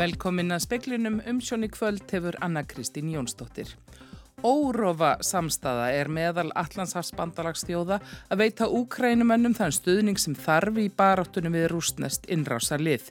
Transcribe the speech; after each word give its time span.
Velkomin 0.00 0.54
að 0.54 0.62
speklinum 0.64 1.18
umsjóni 1.28 1.68
kvöld 1.68 2.08
hefur 2.08 2.36
Anna 2.40 2.62
Kristín 2.64 3.10
Jónsdóttir. 3.12 3.68
Órofa 4.40 5.18
samstaða 5.20 5.90
er 5.92 6.08
meðal 6.08 6.46
Allandsafsbandalagsstjóða 6.56 7.98
að 8.32 8.40
veita 8.40 8.70
úkrænumönnum 8.78 9.52
þann 9.58 9.76
stuðning 9.76 10.22
sem 10.22 10.38
þarf 10.38 10.80
í 10.80 10.86
baráttunum 10.96 11.52
við 11.52 11.68
rústnest 11.74 12.30
innrása 12.32 12.80
lið. 12.80 13.10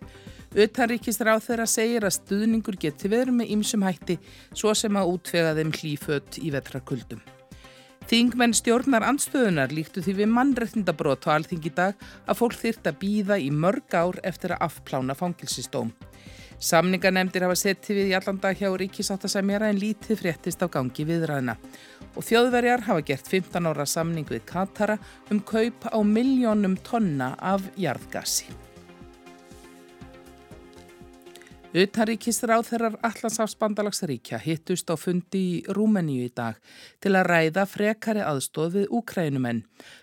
Utanríkisráð 0.58 1.46
þeirra 1.52 1.70
segir 1.70 2.10
að 2.10 2.16
stuðningur 2.18 2.82
geti 2.82 3.14
verið 3.14 3.38
með 3.38 3.54
ýmsum 3.60 3.86
hætti 3.86 4.18
svo 4.50 4.74
sem 4.74 4.98
að 4.98 5.14
útvega 5.14 5.54
þeim 5.60 5.76
hlýfött 5.78 6.42
í 6.42 6.50
vetrakuldum. 6.58 7.22
Þingmenn 8.10 8.58
stjórnar 8.58 9.06
anstöðunar 9.06 9.70
líktu 9.70 10.02
því 10.02 10.24
við 10.24 10.34
mannrettindabrót 10.34 11.30
á 11.30 11.38
alþingi 11.38 11.70
dag 11.70 12.06
að 12.26 12.40
fólk 12.42 12.58
þýrt 12.58 12.90
að 12.90 13.02
býða 13.06 13.38
í 13.38 13.54
mörg 13.54 13.94
ár 13.94 14.18
eftir 14.26 14.58
að 14.58 14.72
afplána 14.72 15.14
fangilsistóm. 15.14 15.94
Samningarnemdir 16.60 17.46
hafa 17.46 17.56
settið 17.56 18.02
við 18.02 18.10
í 18.12 18.16
allan 18.18 18.40
dag 18.44 18.58
hjá 18.60 18.68
Ríkisáttasemjara 18.82 19.70
en 19.72 19.80
lítið 19.80 20.20
fréttist 20.20 20.60
á 20.60 20.68
gangi 20.68 21.06
viðræðina. 21.08 21.56
Og 22.20 22.26
þjóðverjar 22.28 22.84
hafa 22.90 23.06
gert 23.08 23.32
15 23.32 23.70
ára 23.72 23.86
samning 23.88 24.28
við 24.28 24.44
Katara 24.50 24.98
um 25.32 25.40
kaup 25.40 25.88
á 25.88 26.00
miljónum 26.04 26.76
tonna 26.84 27.32
af 27.40 27.64
jarðgassi. 27.80 28.52
Utanríkisráð 31.70 32.64
þeirrar 32.66 32.96
Allandsafsbandalagsríkja 33.06 34.40
hittust 34.42 34.90
á 34.90 34.98
fundi 34.98 35.38
í 35.40 35.58
Rúmeníu 35.70 36.24
í 36.26 36.32
dag 36.34 36.58
til 36.98 37.12
að 37.14 37.28
ræða 37.30 37.66
frekari 37.70 38.24
aðstóð 38.26 38.72
við 38.80 38.96
Úkrænumenn. 38.98 39.60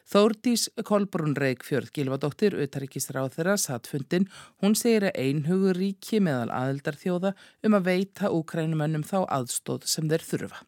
Þórdís 0.07 0.69
Kolbrún 0.87 1.35
Reykjörð 1.35 1.91
Gilvadóttir, 1.91 2.55
utanríkisráð 2.55 3.33
þeirra 3.35 3.59
satt 3.59 3.91
fundin, 3.91 4.29
hún 4.63 4.79
segir 4.79 5.09
að 5.11 5.19
einhugur 5.25 5.75
ríki 5.75 6.23
meðal 6.23 6.55
aðeldarþjóða 6.55 7.35
um 7.67 7.79
að 7.81 7.91
veita 7.91 8.31
Úkrænumennum 8.31 9.03
þá 9.03 9.25
aðstóð 9.27 9.91
sem 9.91 10.07
þeir 10.07 10.29
þurfa. 10.31 10.63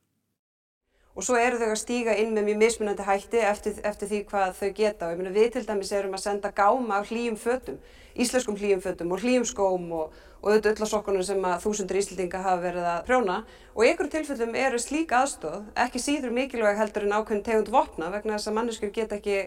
Og 1.19 1.27
svo 1.27 1.35
eru 1.35 1.59
þau 1.59 1.73
að 1.73 1.81
stíga 1.81 2.13
inn 2.15 2.31
með 2.31 2.45
mjög 2.47 2.59
mismunandi 2.61 3.03
hætti 3.03 3.41
eftir, 3.43 3.79
eftir 3.83 4.07
því 4.07 4.21
hvað 4.29 4.53
þau 4.55 4.69
geta. 4.77 5.09
Og 5.09 5.15
ég 5.17 5.19
meina 5.19 5.33
við 5.35 5.49
til 5.57 5.65
dæmis 5.67 5.91
erum 5.91 6.15
að 6.15 6.23
senda 6.23 6.53
gáma 6.55 7.01
af 7.01 7.11
hlýjum 7.11 7.39
fötum, 7.43 7.81
íslenskum 8.15 8.59
hlýjum 8.61 8.83
fötum 8.85 9.15
og 9.17 9.25
hlýjum 9.25 9.47
skóm 9.51 9.91
og, 9.99 10.15
og 10.39 10.53
auðvitað 10.53 10.77
öllasokkunum 10.77 11.27
sem 11.27 11.43
að 11.51 11.65
þúsundur 11.65 11.99
íslendinga 11.99 12.43
hafa 12.45 12.63
verið 12.63 12.87
að 12.93 13.01
prjóna 13.11 13.39
og 13.75 13.83
í 13.83 13.91
einhverjum 13.91 14.15
tilfellum 14.15 14.55
eru 14.63 14.79
slík 14.83 15.15
aðstóð 15.19 15.67
ekki 15.87 16.03
síður 16.03 16.35
mikilvæg 16.39 16.79
heldur 16.79 17.09
en 17.09 17.17
ákveðin 17.19 17.45
tegund 17.47 17.73
vopna 17.75 18.11
vegna 18.15 18.37
þess 18.37 18.51
að 18.51 18.59
manneskjur 18.61 18.95
geta 18.95 19.19
ekki 19.19 19.41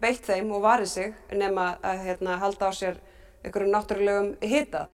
beitt 0.00 0.24
þeim 0.24 0.52
og 0.56 0.64
varið 0.64 0.92
sig 0.92 1.16
nema 1.36 1.74
að 1.84 2.04
hérna, 2.06 2.38
halda 2.40 2.70
á 2.70 2.72
sér 2.72 3.00
einhverjum 3.44 3.74
náttúrulegum 3.74 4.32
hita. 4.40 4.88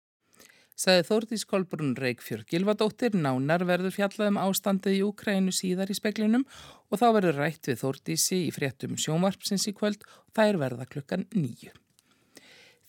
Saði 0.73 1.03
Þórdís 1.05 1.43
Kolbrún 1.45 1.93
Reykjörg 1.93 2.47
Gilvadóttir 2.49 3.13
nánar 3.13 3.61
verður 3.69 3.93
fjallaðum 3.93 4.39
ástandið 4.41 4.95
í 4.97 5.03
Ukrænu 5.05 5.53
síðar 5.53 5.91
í 5.93 5.97
speklinum 5.97 6.47
og 6.89 6.97
þá 6.97 7.05
verður 7.19 7.39
rætt 7.43 7.69
við 7.69 7.77
Þórdísi 7.83 8.39
í 8.47 8.51
fréttum 8.55 8.97
sjónvarpsins 8.97 9.67
í 9.69 9.75
kvöld 9.77 10.01
og 10.09 10.33
það 10.33 10.49
er 10.49 10.61
verða 10.63 10.87
klukkan 10.89 11.27
nýju. 11.37 11.69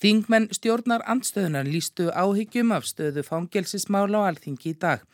Þingmenn 0.00 0.48
stjórnar 0.56 1.04
andstöðunar 1.12 1.68
lístu 1.68 2.08
áhyggjum 2.08 2.72
af 2.74 2.88
stöðu 2.88 3.22
fangelsismála 3.26 4.24
á 4.24 4.28
alþingi 4.32 4.72
í 4.72 4.78
dag. 4.80 5.04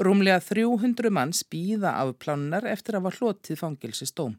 Rúmlega 0.00 0.40
300 0.42 1.12
manns 1.12 1.44
býða 1.44 1.92
af 2.00 2.16
plánunar 2.24 2.64
eftir 2.66 2.96
að 2.96 3.06
var 3.06 3.20
hlotið 3.20 3.60
fangelsistóm. 3.60 4.34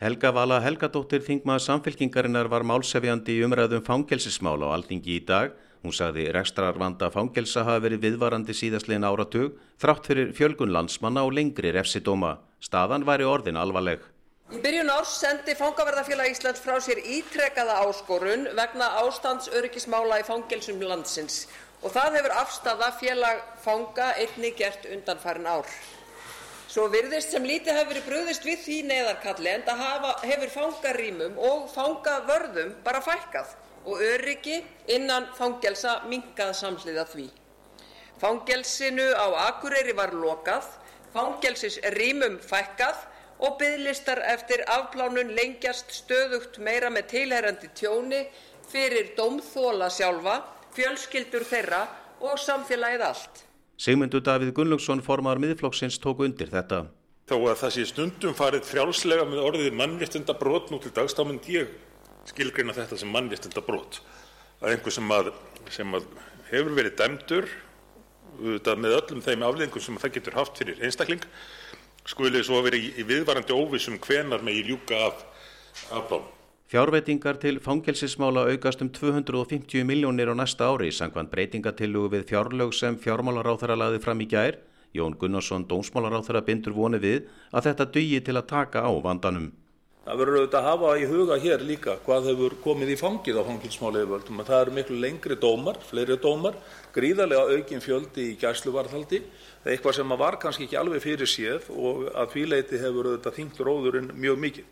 Helga 0.00 0.30
Vala 0.32 0.60
Helgadóttir 0.64 1.24
Þingmaður 1.24 1.64
samfélkingarinnar 1.66 2.48
var 2.52 2.64
málsefjandi 2.68 3.40
umræðum 3.44 3.82
fangelsismála 3.84 4.70
á 4.70 4.74
alþingi 4.76 5.18
í 5.18 5.24
dag. 5.28 5.56
Hún 5.80 5.94
sagði 5.96 6.26
rekstrarvanda 6.36 7.08
fangelsa 7.14 7.62
hafi 7.64 7.86
verið 7.86 8.02
viðvarandi 8.04 8.52
síðastlegin 8.56 9.06
áratug 9.08 9.54
þrátt 9.80 10.08
fyrir 10.10 10.32
fjölgun 10.36 10.74
landsmanna 10.74 11.22
og 11.24 11.32
lengri 11.38 11.72
refsidóma. 11.72 12.34
Staðan 12.60 13.06
væri 13.08 13.24
orðin 13.24 13.56
alvarleg. 13.56 14.02
Í 14.50 14.58
byrjun 14.60 14.90
árs 14.92 15.14
sendi 15.22 15.54
Fangavörðafélag 15.56 16.34
Íslands 16.34 16.60
frá 16.60 16.74
sér 16.84 17.00
ítrekkaða 17.00 17.78
áskorun 17.86 18.48
vegna 18.58 18.90
ástandsöryggismála 19.04 20.20
í 20.20 20.26
fangelsum 20.26 20.82
landsins 20.84 21.46
og 21.80 21.94
það 21.94 22.18
hefur 22.18 22.36
afstafa 22.42 22.90
félag 22.98 23.40
fanga 23.64 24.10
einni 24.20 24.50
gert 24.58 24.84
undanfærin 24.90 25.48
ár. 25.48 25.70
Svo 26.68 26.90
virðist 26.92 27.32
sem 27.32 27.46
lítið 27.46 27.78
hefur 27.78 27.94
verið 27.94 28.10
bröðist 28.10 28.44
við 28.44 28.60
því 28.66 28.76
neðarkalli 28.90 29.54
en 29.54 29.64
það 29.70 29.80
hafa, 29.86 30.12
hefur 30.28 30.54
fangarýmum 30.58 31.40
og 31.40 31.64
fangavörðum 31.72 32.76
bara 32.84 33.00
fækkað 33.06 33.56
og 33.86 34.02
öryggi 34.04 34.60
innan 34.92 35.28
fangelsa 35.36 36.00
minkað 36.10 36.52
samhliða 36.58 37.06
því. 37.12 37.26
Fangelsinu 38.20 39.06
á 39.16 39.26
Akureyri 39.48 39.94
var 39.96 40.12
lokað, 40.12 40.66
fangelsisrýmum 41.14 42.36
fækkað 42.44 43.06
og 43.40 43.56
biðlistar 43.60 44.20
eftir 44.28 44.62
afplánun 44.68 45.32
lengjast 45.36 45.94
stöðugt 46.02 46.60
meira 46.60 46.90
með 46.92 47.08
tilherrandi 47.14 47.70
tjóni 47.74 48.26
fyrir 48.70 49.14
dómþóla 49.16 49.88
sjálfa, 49.90 50.42
fjölskyldur 50.76 51.46
þeirra 51.48 51.86
og 52.20 52.36
samfélagið 52.38 53.06
allt. 53.08 53.44
Sigmundur 53.80 54.20
Davíð 54.20 54.52
Gunnlaugsson 54.54 55.00
formar 55.02 55.40
miðflokksins 55.40 55.96
tóku 55.98 56.26
undir 56.28 56.52
þetta. 56.52 56.84
Þó 57.30 57.36
að 57.48 57.60
það 57.62 57.72
sé 57.76 57.84
stundum 57.88 58.34
farið 58.36 58.66
frjálslega 58.68 59.24
með 59.24 59.44
orðið 59.46 59.78
mannréttinda 59.78 60.34
brot 60.36 60.68
nú 60.68 60.80
til 60.82 60.92
dags, 60.92 61.16
þá 61.16 61.24
mynd 61.24 61.48
ég 61.48 61.72
skilgreina 62.28 62.76
þetta 62.76 62.98
sem 63.00 63.10
mannréttinda 63.12 63.62
brot. 63.64 64.00
Að 64.60 64.74
einhver 64.74 64.94
sem, 64.94 65.12
að, 65.16 65.32
sem 65.72 65.96
að 65.96 66.06
hefur 66.50 66.76
verið 66.76 66.96
dæmdur 67.00 67.48
með 68.40 68.96
öllum 68.98 69.22
þeim 69.24 69.42
afleðingum 69.46 69.82
sem 69.84 69.98
það 70.00 70.14
getur 70.16 70.36
haft 70.38 70.60
fyrir 70.60 70.82
einstakling 70.84 71.24
skuli 72.08 72.42
svo 72.44 72.60
verið 72.64 73.00
í 73.00 73.06
viðvarandi 73.06 73.54
óvissum 73.54 73.98
hvenar 74.00 74.44
megi 74.44 74.64
ljúka 74.68 74.98
af 75.08 75.24
afplánum. 75.90 76.28
Fjárveitingar 76.70 77.40
til 77.42 77.58
fangelsismála 77.58 78.44
aukast 78.52 78.82
um 78.84 78.90
250 78.94 79.82
miljónir 79.84 80.30
á 80.30 80.34
næsta 80.38 80.68
ári 80.70 80.92
sangvann 80.94 81.30
breytingatillugu 81.30 82.12
við 82.14 82.28
fjárlög 82.30 82.74
sem 82.74 82.98
fjármálaráþara 82.98 83.74
laði 83.74 83.98
fram 83.98 84.22
í 84.22 84.28
gær. 84.30 84.60
Jón 84.94 85.16
Gunnarsson, 85.18 85.66
dómsmálaráþara, 85.70 86.44
bindur 86.46 86.74
voni 86.74 86.98
við 87.02 87.26
að 87.50 87.66
þetta 87.68 87.88
dugi 87.94 88.20
til 88.26 88.36
að 88.38 88.46
taka 88.54 88.82
á 88.86 88.90
vandanum. 89.02 89.50
Það 90.00 90.20
verður 90.20 90.36
auðvitað 90.38 90.60
að 90.60 90.66
hafa 90.66 90.90
í 90.96 91.08
huga 91.10 91.36
hér 91.42 91.62
líka 91.68 91.94
hvað 92.06 92.28
hefur 92.30 92.54
komið 92.64 92.92
í 92.94 92.96
fangið 92.96 93.36
á 93.36 93.42
fangilsmáli 93.44 94.00
yfirvöldum. 94.00 94.42
Það 94.48 94.62
eru 94.64 94.74
miklu 94.78 95.00
lengri 95.02 95.36
dómar, 95.42 95.80
fleiri 95.84 96.16
dómar, 96.22 96.56
gríðarlega 96.94 97.58
aukin 97.58 97.84
fjöldi 97.84 98.30
í 98.30 98.36
gæsluvarðhaldi, 98.40 99.20
eitthvað 99.68 99.98
sem 99.98 100.14
var 100.22 100.38
kannski 100.40 100.64
ekki 100.66 100.78
alveg 100.80 101.04
fyrir 101.04 101.28
séð 101.28 101.68
og 101.76 102.06
að 102.14 102.32
því 102.32 102.46
leiti 102.48 102.80
hefur 102.80 103.10
auðvitað 103.10 103.36
þingt 103.40 103.60
róðurinn 103.68 104.14
mjög 104.16 104.40
mikið. 104.46 104.70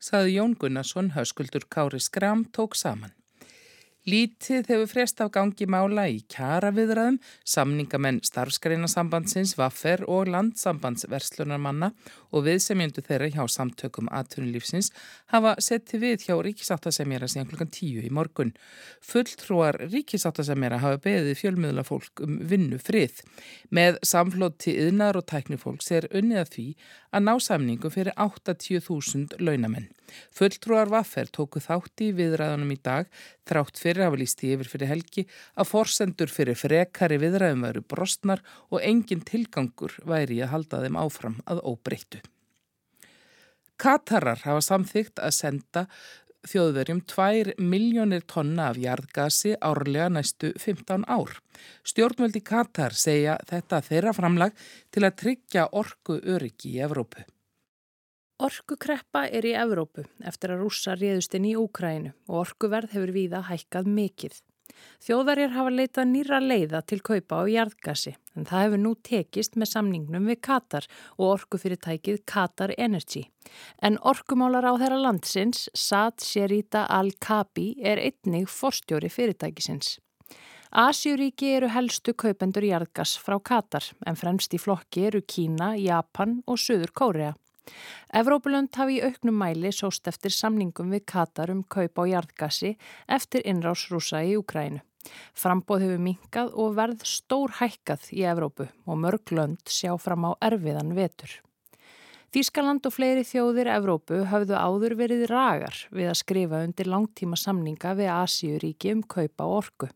Saði 0.00 0.36
Jón 0.36 0.58
Gunnarsson, 0.60 1.14
hauskuldur 1.16 1.64
Kári 1.72 2.00
Skram 2.00 2.44
tók 2.52 2.76
saman. 2.76 3.16
Lítið 4.08 4.64
hefur 4.70 4.88
frest 4.88 5.18
af 5.20 5.28
gangi 5.34 5.66
mála 5.68 6.06
í 6.08 6.22
kjara 6.32 6.70
viðræðum, 6.72 7.18
samningamenn 7.44 8.22
starfskreinasambandsins, 8.24 9.52
vaffer 9.60 10.06
og 10.08 10.30
landsambandsverslunarmanna 10.32 11.90
og 12.32 12.46
viðsemjöndu 12.46 13.04
þeirra 13.04 13.28
hjá 13.34 13.44
samtökum 13.52 14.08
aðtunulífsins 14.08 14.88
hafa 15.34 15.52
setti 15.60 16.00
við 16.00 16.24
hjá 16.24 16.32
ríkisáttasemjara 16.46 17.28
síðan 17.28 17.50
klukkan 17.52 17.74
tíu 17.76 18.00
í 18.00 18.08
morgun. 18.08 18.54
Fulltrúar 19.04 19.82
ríkisáttasemjara 19.92 20.80
hafa 20.80 21.02
beðið 21.04 21.36
fjölmiðla 21.42 21.84
fólk 21.84 22.24
um 22.24 22.40
vinnu 22.40 22.80
frið. 22.80 23.20
Með 23.68 24.00
samflóti 24.00 24.78
yðnar 24.80 25.20
og 25.20 25.28
tæknifólks 25.28 25.92
er 25.92 26.08
unnið 26.08 26.46
að 26.46 26.52
því 26.56 26.68
að 27.12 27.28
ná 27.28 27.34
samningu 27.36 27.92
fyrir 27.92 28.16
80.000 28.16 29.44
launamenn. 29.44 29.92
Fulltrúar 30.36 30.90
vaffer 30.92 31.30
tóku 31.32 31.62
þátt 31.62 32.04
í 32.04 32.10
viðræðunum 32.16 32.74
í 32.74 32.78
dag 32.82 33.10
þrátt 33.48 33.80
fyrir 33.80 34.18
í 34.20 34.28
yfir 34.54 34.68
fyrir 34.68 34.92
helgi 34.92 35.26
að 35.54 35.70
forsendur 35.70 36.32
fyrir 36.32 36.58
frekari 36.58 37.20
viðræðum 37.22 37.66
veru 37.68 37.82
brostnar 37.82 38.42
og 38.70 38.82
engin 38.82 39.24
tilgangur 39.26 39.96
væri 40.04 40.42
að 40.42 40.52
halda 40.54 40.82
þeim 40.84 41.00
áfram 41.00 41.40
að 41.46 41.64
óbreyttu. 41.64 42.22
Katarar 43.80 44.42
hafa 44.44 44.60
samþygt 44.60 45.22
að 45.24 45.32
senda 45.32 45.86
þjóðverjum 46.48 47.00
2 47.08 47.54
miljónir 47.60 48.24
tonna 48.28 48.70
af 48.70 48.78
jarðgasi 48.80 49.54
árlega 49.60 50.08
næstu 50.12 50.52
15 50.60 51.04
ár. 51.08 51.36
Stjórnvöldi 51.84 52.42
Katar 52.44 52.96
segja 52.96 53.36
þetta 53.48 53.82
þeirra 53.84 54.14
framlag 54.16 54.56
til 54.92 55.04
að 55.04 55.18
tryggja 55.24 55.68
orgu 55.76 56.20
öryggi 56.20 56.76
í 56.76 56.82
Evrópu. 56.86 57.26
Orkukreppa 58.40 59.26
er 59.28 59.44
í 59.44 59.50
Evrópu 59.52 60.06
eftir 60.24 60.54
að 60.54 60.62
rússa 60.62 60.94
réðust 60.96 61.34
inn 61.36 61.44
í 61.50 61.58
Úkrænu 61.60 62.14
og 62.30 62.38
orkuverð 62.46 62.94
hefur 62.94 63.10
víða 63.12 63.42
hækkað 63.50 63.90
mikill. 63.92 64.32
Þjóðverjar 65.04 65.52
hafa 65.52 65.72
leitað 65.74 66.06
nýra 66.08 66.38
leiða 66.40 66.80
til 66.88 67.02
kaupa 67.04 67.42
á 67.42 67.52
jarðgasi 67.52 68.14
en 68.38 68.46
það 68.48 68.62
hefur 68.64 68.80
nú 68.80 68.92
tekist 69.04 69.58
með 69.60 69.70
samningnum 69.74 70.30
við 70.30 70.40
Katar 70.46 70.88
og 71.18 71.34
orkufyrirtækið 71.34 72.22
Katar 72.32 72.72
Energy. 72.78 73.26
En 73.84 74.00
orkumálar 74.00 74.64
á 74.64 74.72
þeirra 74.80 75.02
landsins, 75.04 75.68
Saad 75.76 76.24
Sherita 76.24 76.86
Al-Kabi, 76.88 77.74
er 77.84 78.00
einnig 78.00 78.48
forstjóri 78.48 79.12
fyrirtækisins. 79.12 79.98
Asjuríki 80.70 81.52
eru 81.58 81.68
helstu 81.74 82.16
kaupendur 82.16 82.64
jarðgas 82.64 83.18
frá 83.20 83.36
Katar 83.36 83.92
en 84.06 84.16
fremst 84.16 84.56
í 84.56 84.64
flokki 84.64 85.10
eru 85.10 85.20
Kína, 85.20 85.74
Japan 85.76 86.38
og 86.48 86.56
Suður 86.62 86.96
Kórea. 86.96 87.36
Evrópulönd 88.20 88.74
hafi 88.74 88.98
í 88.98 89.02
auknum 89.06 89.36
mæli 89.38 89.70
sóst 89.74 90.08
eftir 90.10 90.34
samningum 90.34 90.90
við 90.94 91.04
Katar 91.12 91.52
um 91.54 91.62
kaup 91.62 92.00
á 92.00 92.04
jarðgasi 92.10 92.76
eftir 93.06 93.46
innrás 93.46 93.86
rúsa 93.92 94.24
í 94.26 94.36
Ukrænu. 94.38 94.80
Frambóð 95.32 95.84
hefur 95.86 96.02
minkað 96.04 96.50
og 96.60 96.74
verð 96.76 97.04
stór 97.08 97.54
hækkað 97.60 98.10
í 98.16 98.24
Evrópu 98.28 98.66
og 98.84 98.98
mörg 99.00 99.32
lönd 99.36 99.62
sjá 99.70 99.94
fram 99.98 100.26
á 100.28 100.30
erfiðan 100.50 100.92
vetur. 100.98 101.38
Þískaland 102.30 102.84
og 102.86 102.94
fleiri 102.94 103.24
þjóðir 103.26 103.72
Evrópu 103.74 104.20
hafðu 104.30 104.54
áður 104.54 104.94
verið 105.00 105.24
ragar 105.30 105.78
við 105.90 106.12
að 106.12 106.20
skrifa 106.20 106.60
undir 106.66 106.90
langtíma 106.90 107.38
samninga 107.40 107.96
við 107.98 108.12
Asíuríki 108.14 108.92
um 108.94 109.02
kaupa 109.02 109.48
og 109.48 109.56
orku. 109.64 109.88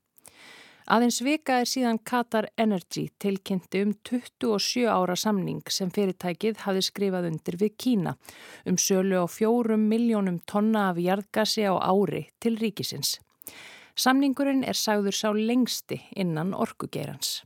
Aðeins 0.85 1.23
vika 1.25 1.63
er 1.63 1.69
síðan 1.69 1.97
Qatar 2.05 2.51
Energy 2.61 3.07
tilkynnti 3.23 3.81
um 3.87 3.95
27 4.05 4.85
ára 4.93 5.15
samning 5.17 5.63
sem 5.73 5.89
fyrirtækið 5.89 6.61
hafi 6.67 6.83
skrifað 6.85 7.31
undir 7.31 7.57
við 7.63 7.73
Kína 7.81 8.13
um 8.69 8.77
sölu 8.77 9.23
á 9.25 9.27
fjórum 9.33 9.87
miljónum 9.89 10.43
tonna 10.45 10.91
af 10.91 11.01
jarðgasi 11.01 11.65
á 11.65 11.73
ári 11.81 12.27
til 12.37 12.59
ríkisins. 12.61 13.17
Samningurinn 13.97 14.61
er 14.61 14.77
sagður 14.77 15.17
sá 15.17 15.33
lengsti 15.33 16.03
innan 16.21 16.53
orkugeirans. 16.53 17.41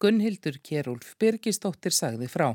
Gunnhildur 0.00 0.56
Kjærúlf 0.64 1.12
Birgisdóttir 1.20 1.92
sagði 1.92 2.32
frá. 2.32 2.54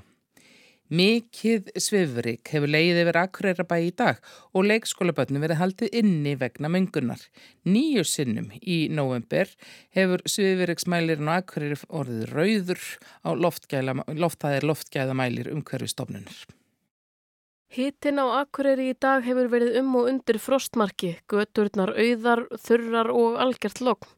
Mikið 0.87 1.65
svifrik 1.83 2.47
hefur 2.47 2.71
leiðið 2.71 3.01
yfir 3.01 3.17
Akureyra 3.19 3.79
í 3.83 3.89
dag 3.91 4.21
og 4.55 4.69
leikskólabötnum 4.69 5.43
verið 5.43 5.59
haldið 5.59 5.97
inni 5.99 6.35
vegna 6.39 6.71
mengunar. 6.71 7.19
Nýju 7.67 8.05
sinnum 8.07 8.53
í 8.61 8.87
november 8.87 9.51
hefur 9.91 10.23
svifriksmælirinn 10.23 11.27
á 11.27 11.43
Akureyri 11.43 11.75
orðið 11.91 12.31
rauður 12.31 12.85
á 13.27 13.29
loftæðir 13.35 14.69
loftgæðamælir 14.71 15.51
umhverfi 15.51 15.91
stofnunar. 15.91 16.39
Hittin 17.67 18.23
á 18.23 18.47
Akureyri 18.47 18.93
í 18.93 18.95
dag 18.95 19.25
hefur 19.27 19.51
verið 19.51 19.81
um 19.81 19.91
og 19.99 20.07
undir 20.07 20.39
frostmarki, 20.39 21.17
göturnar 21.27 21.91
auðar, 21.99 22.45
þurrar 22.63 23.11
og 23.11 23.35
algjört 23.43 23.83
lokn. 23.83 24.13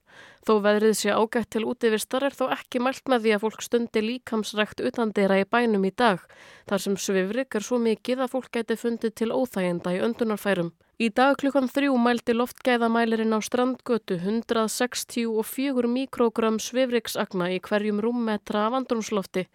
Þó 0.48 0.54
veðrið 0.66 0.94
sé 1.00 1.14
ágætt 1.14 1.52
til 1.56 1.66
útivistar 1.68 2.26
er 2.28 2.36
þó 2.36 2.46
ekki 2.56 2.82
mælt 2.84 3.10
með 3.12 3.26
því 3.26 3.34
að 3.36 3.44
fólk 3.46 3.64
stundi 3.66 4.04
líkamsrækt 4.06 4.84
utandera 4.90 5.40
í 5.42 5.48
bænum 5.48 5.88
í 5.90 5.92
dag, 5.92 6.22
þar 6.70 6.86
sem 6.86 7.00
svifrik 7.00 7.56
er 7.60 7.66
svo 7.66 7.80
mikið 7.84 8.26
að 8.26 8.36
fólk 8.36 8.52
gæti 8.56 8.80
fundið 8.80 9.18
til 9.20 9.34
óþæginda 9.36 9.98
í 9.98 10.04
öndunarfærum. 10.08 10.72
Í 11.00 11.08
dag 11.16 11.38
klukkan 11.40 11.70
þrjú 11.72 11.94
mældi 11.96 12.34
loftgæðamælirinn 12.36 13.32
á 13.32 13.40
strandgötu 13.40 14.18
164 14.20 15.88
mikrogram 15.88 16.58
svifriksagna 16.60 17.48
í 17.56 17.62
hverjum 17.64 18.02
rúmmetra 18.04 18.66
af 18.68 18.76
andrumslofti 18.82 19.46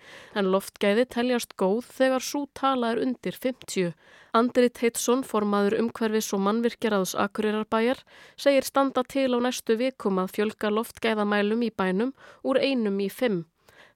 en 0.40 0.48
loftgæði 0.54 1.04
teljast 1.12 1.52
góð 1.60 1.90
þegar 1.98 2.24
svo 2.24 2.46
tala 2.56 2.94
er 2.94 3.02
undir 3.04 3.36
50. 3.36 3.92
Andri 4.34 4.70
Teitsson, 4.72 5.20
formaður 5.20 5.76
umhverfis 5.82 6.32
og 6.32 6.40
mannvirkjaraðs 6.48 7.12
Akureyrarbæjar, 7.26 8.00
segir 8.40 8.64
standa 8.64 9.04
til 9.04 9.28
á 9.36 9.38
næstu 9.44 9.76
vikum 9.78 10.24
að 10.24 10.32
fjölga 10.38 10.72
loftgæðamælum 10.74 11.64
í 11.66 11.72
bænum 11.74 12.14
úr 12.44 12.60
einum 12.60 13.00
í 13.00 13.10
fimm. 13.10 13.44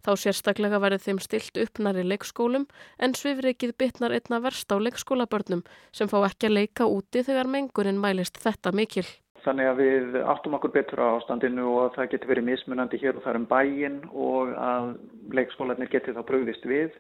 Þá 0.06 0.12
sérstaklega 0.22 0.78
verið 0.80 1.06
þeim 1.06 1.18
stilt 1.22 1.58
uppnar 1.58 1.98
í 1.98 2.04
leikskólum 2.06 2.68
en 3.02 3.14
svifrikið 3.18 3.74
bytnar 3.82 4.14
einna 4.14 4.38
verst 4.44 4.70
á 4.70 4.76
leikskólabörnum 4.78 5.64
sem 5.92 6.10
fá 6.10 6.20
ekki 6.22 6.48
að 6.48 6.58
leika 6.60 6.86
úti 6.86 7.24
þegar 7.26 7.50
mengurinn 7.50 7.98
mælist 8.00 8.38
þetta 8.44 8.72
mikil. 8.72 9.06
Þannig 9.42 9.70
að 9.70 9.80
við 9.82 10.16
áttum 10.22 10.56
okkur 10.58 10.74
betur 10.74 11.02
á 11.02 11.08
ástandinu 11.18 11.66
og 11.80 11.94
það 11.96 12.10
getur 12.14 12.32
verið 12.32 12.48
mismunandi 12.48 12.98
hér 13.02 13.18
og 13.18 13.26
þar 13.26 13.38
um 13.40 13.46
bæin 13.50 14.00
og 14.10 14.54
að 14.54 14.88
leikskólanir 15.34 15.90
getur 15.92 16.16
þá 16.16 16.24
bröðist 16.30 16.66
við 16.66 16.94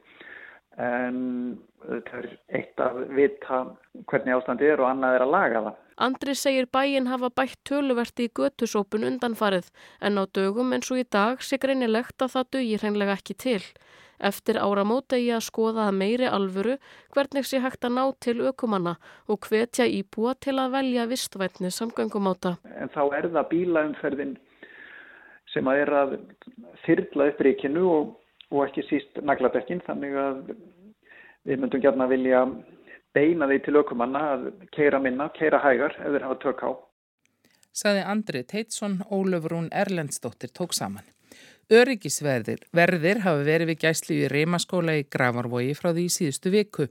en 0.78 1.18
það 1.88 2.18
er 2.20 2.28
eitt 2.60 2.82
að 2.82 3.00
vita 3.18 3.64
hvernig 4.10 4.36
ástandi 4.36 4.70
er 4.70 4.82
og 4.82 4.90
annað 4.90 5.18
er 5.18 5.24
að 5.26 5.34
laga 5.34 5.62
það. 5.66 5.84
Andri 5.98 6.34
segir 6.38 6.68
bæin 6.72 7.08
hafa 7.10 7.30
bætt 7.34 7.58
töluverti 7.68 8.28
í 8.28 8.32
götusópun 8.38 9.06
undanfarið 9.08 9.70
en 10.00 10.20
á 10.20 10.24
dögum 10.38 10.74
eins 10.76 10.90
og 10.94 11.00
í 11.02 11.06
dag 11.16 11.42
sé 11.42 11.58
greinilegt 11.58 12.22
að 12.22 12.34
það 12.36 12.50
dögir 12.56 12.84
hreinlega 12.84 13.16
ekki 13.18 13.34
til. 13.34 13.62
Eftir 14.18 14.58
áramóta 14.58 15.18
ég 15.18 15.36
að 15.36 15.46
skoða 15.46 15.88
að 15.88 15.98
meiri 16.02 16.26
alvöru 16.26 16.76
hvernig 17.14 17.46
sé 17.46 17.60
hægt 17.62 17.86
að 17.86 17.96
ná 17.98 18.04
til 18.24 18.38
aukumanna 18.46 18.96
og 19.30 19.46
hvetja 19.46 19.86
íbúa 19.86 20.34
til 20.38 20.58
að 20.58 20.72
velja 20.78 21.06
vistvætni 21.10 21.70
samgöngumáta. 21.70 22.56
En 22.78 22.90
þá 22.90 23.02
er 23.18 23.30
það 23.34 23.50
bílaumferðin 23.52 24.38
sem 25.52 25.70
að 25.70 25.82
er 25.84 25.94
að 26.02 26.16
þyrla 26.86 27.30
upp 27.32 27.46
ríkinu 27.46 27.84
og 27.90 28.16
og 28.50 28.64
ekki 28.64 28.84
síst 28.88 29.20
nagladekkin 29.24 29.82
þannig 29.86 30.16
að 30.16 30.40
við 31.48 31.62
myndum 31.62 32.04
að 32.04 32.12
vilja 32.14 32.42
beina 33.14 33.48
því 33.50 33.58
til 33.64 33.76
aukumanna 33.80 34.24
að 34.34 34.48
keira 34.74 35.00
minna, 35.02 35.28
keira 35.36 35.60
hægar 35.62 35.96
ef 35.98 36.10
þeir 36.14 36.26
hafa 36.26 36.40
tök 36.44 36.64
á. 36.64 36.70
Saði 37.78 38.02
Andri 38.10 38.42
Teitsson, 38.42 39.00
Ólöfrún 39.10 39.70
Erlendsdóttir 39.70 40.50
tók 40.50 40.74
saman. 40.74 41.06
Öryggisverðir 41.68 42.62
verðir 42.72 43.20
hafa 43.26 43.42
verið 43.44 43.74
við 43.74 43.82
gæslu 43.82 44.14
í 44.16 44.28
reymaskóla 44.32 44.94
í 44.96 45.02
Gravarvogi 45.04 45.74
frá 45.76 45.90
því 45.92 46.06
síðustu 46.14 46.52
viku. 46.54 46.86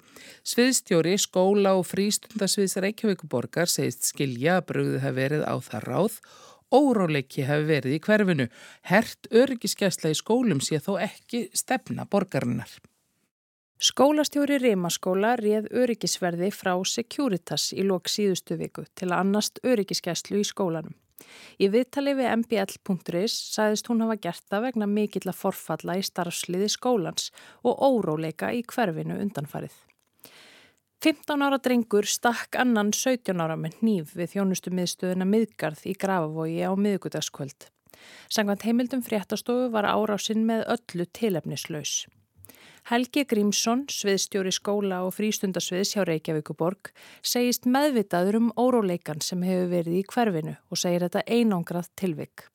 Sviðstjóri, 0.46 1.16
skóla 1.18 1.74
og 1.80 1.88
frístundasviðs 1.90 2.78
Reykjavíkuborgar 2.86 3.72
segist 3.74 4.06
skilja 4.12 4.60
að 4.60 4.68
brugðu 4.70 5.02
hafa 5.02 5.18
verið 5.18 5.48
á 5.50 5.56
það 5.66 5.90
ráð 5.90 6.20
Óráleiki 6.68 7.46
hefur 7.48 7.68
verið 7.70 7.96
í 7.96 8.02
hverfinu. 8.04 8.48
Hert 8.84 9.30
öryggiskesla 9.32 10.12
í 10.12 10.18
skólum 10.20 10.60
sé 10.64 10.82
þó 10.84 10.98
ekki 11.00 11.48
stefna 11.56 12.08
borgarinnar. 12.12 12.68
Skólastjóri 13.78 14.58
Rimaskóla 14.58 15.36
réð 15.38 15.68
öryggisverði 15.70 16.48
frá 16.50 16.72
Securitas 16.82 17.68
í 17.78 17.84
lok 17.86 18.10
síðustu 18.10 18.56
viku 18.58 18.88
til 18.98 19.12
að 19.12 19.20
annast 19.20 19.60
öryggiskeslu 19.62 20.40
í 20.42 20.48
skólanum. 20.50 20.96
Í 21.62 21.70
viðtali 21.70 22.16
við 22.18 22.32
mbl.is 22.40 23.36
sæðist 23.54 23.92
hún 23.92 24.02
hafa 24.02 24.18
gert 24.24 24.42
það 24.50 24.66
vegna 24.66 24.90
mikill 24.90 25.30
að 25.30 25.38
forfalla 25.44 26.00
í 26.02 26.08
starfsliði 26.10 26.72
skólans 26.74 27.30
og 27.62 27.78
óróleika 27.78 28.50
í 28.50 28.66
hverfinu 28.66 29.20
undanfarið. 29.22 29.78
15 31.06 31.46
ára 31.46 31.62
drengur 31.62 32.10
stakk 32.10 32.58
annan 32.58 32.90
17 32.90 33.38
ára 33.38 33.62
með 33.62 33.78
nýf 33.86 34.18
við 34.18 34.34
þjónustu 34.34 34.74
miðstöðuna 34.74 35.30
miðgarð 35.30 35.86
í 35.86 35.94
Grafavogi 35.94 36.66
á 36.66 36.74
miðgutaskvöld. 36.74 37.70
Sangvænt 38.26 38.66
heimildum 38.66 39.06
fréttastofu 39.06 39.70
var 39.70 39.86
árásinn 39.86 40.50
með 40.50 40.66
öllu 40.74 41.06
tilefnislaus. 41.14 42.08
Helgi 42.88 43.26
Grímsson, 43.28 43.82
sviðstjóri 43.92 44.54
skóla 44.56 45.02
og 45.04 45.10
frístundasviðs 45.18 45.90
hjá 45.92 46.06
Reykjavíkuborg, 46.08 46.94
segist 47.20 47.68
meðvitaður 47.68 48.38
um 48.40 48.48
óróleikan 48.56 49.20
sem 49.20 49.44
hefur 49.44 49.68
verið 49.74 49.98
í 50.00 50.04
hverfinu 50.08 50.54
og 50.72 50.80
segir 50.80 51.04
þetta 51.04 51.26
einangrað 51.28 51.92
tilvik. 52.00 52.46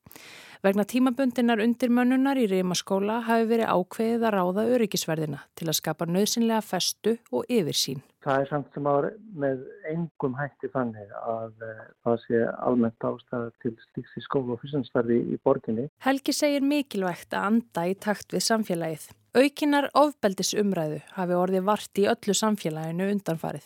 Vegna 0.65 0.87
tímabundinnar 0.89 1.61
undirmönnunar 1.61 2.41
í 2.41 2.47
Rímaskóla 2.49 3.19
hafi 3.27 3.45
verið 3.51 3.69
ákveðið 3.77 4.25
að 4.25 4.35
ráða 4.39 4.67
öryggisverðina 4.73 5.45
til 5.53 5.69
að 5.69 5.79
skapa 5.83 6.09
nöðsynlega 6.09 6.65
festu 6.65 7.17
og 7.29 7.45
yfirsýn. 7.45 8.01
Það 8.25 8.41
er 8.41 8.53
samt 8.55 8.73
sem 8.73 8.89
ári 8.89 9.15
með 9.37 9.65
engum 9.93 10.37
hætti 10.39 10.73
þannig 10.73 11.17
að 11.21 11.65
uh, 11.67 11.81
það 12.07 12.21
sé 12.25 12.45
almennt 12.55 13.11
ástæða 13.11 13.57
til 13.61 13.77
slíks 13.91 14.17
í 14.17 14.23
skóla 14.25 14.55
og 14.55 14.63
fyrstensverði 14.63 15.25
í 15.35 15.43
borginni. 15.45 15.91
Helgi 16.07 16.33
segir 16.33 16.65
mikilvægt 16.65 17.35
að 17.35 17.51
anda 17.51 17.91
í 17.91 17.99
takt 17.99 18.33
við 18.33 18.49
samfélagið. 18.49 19.11
Aukinar 19.33 19.87
ofbeldisumræðu 19.97 20.99
hafi 21.15 21.33
orðið 21.33 21.63
vart 21.65 21.97
í 21.97 22.03
öllu 22.05 22.35
samfélaginu 22.37 23.07
undanfarið. 23.15 23.63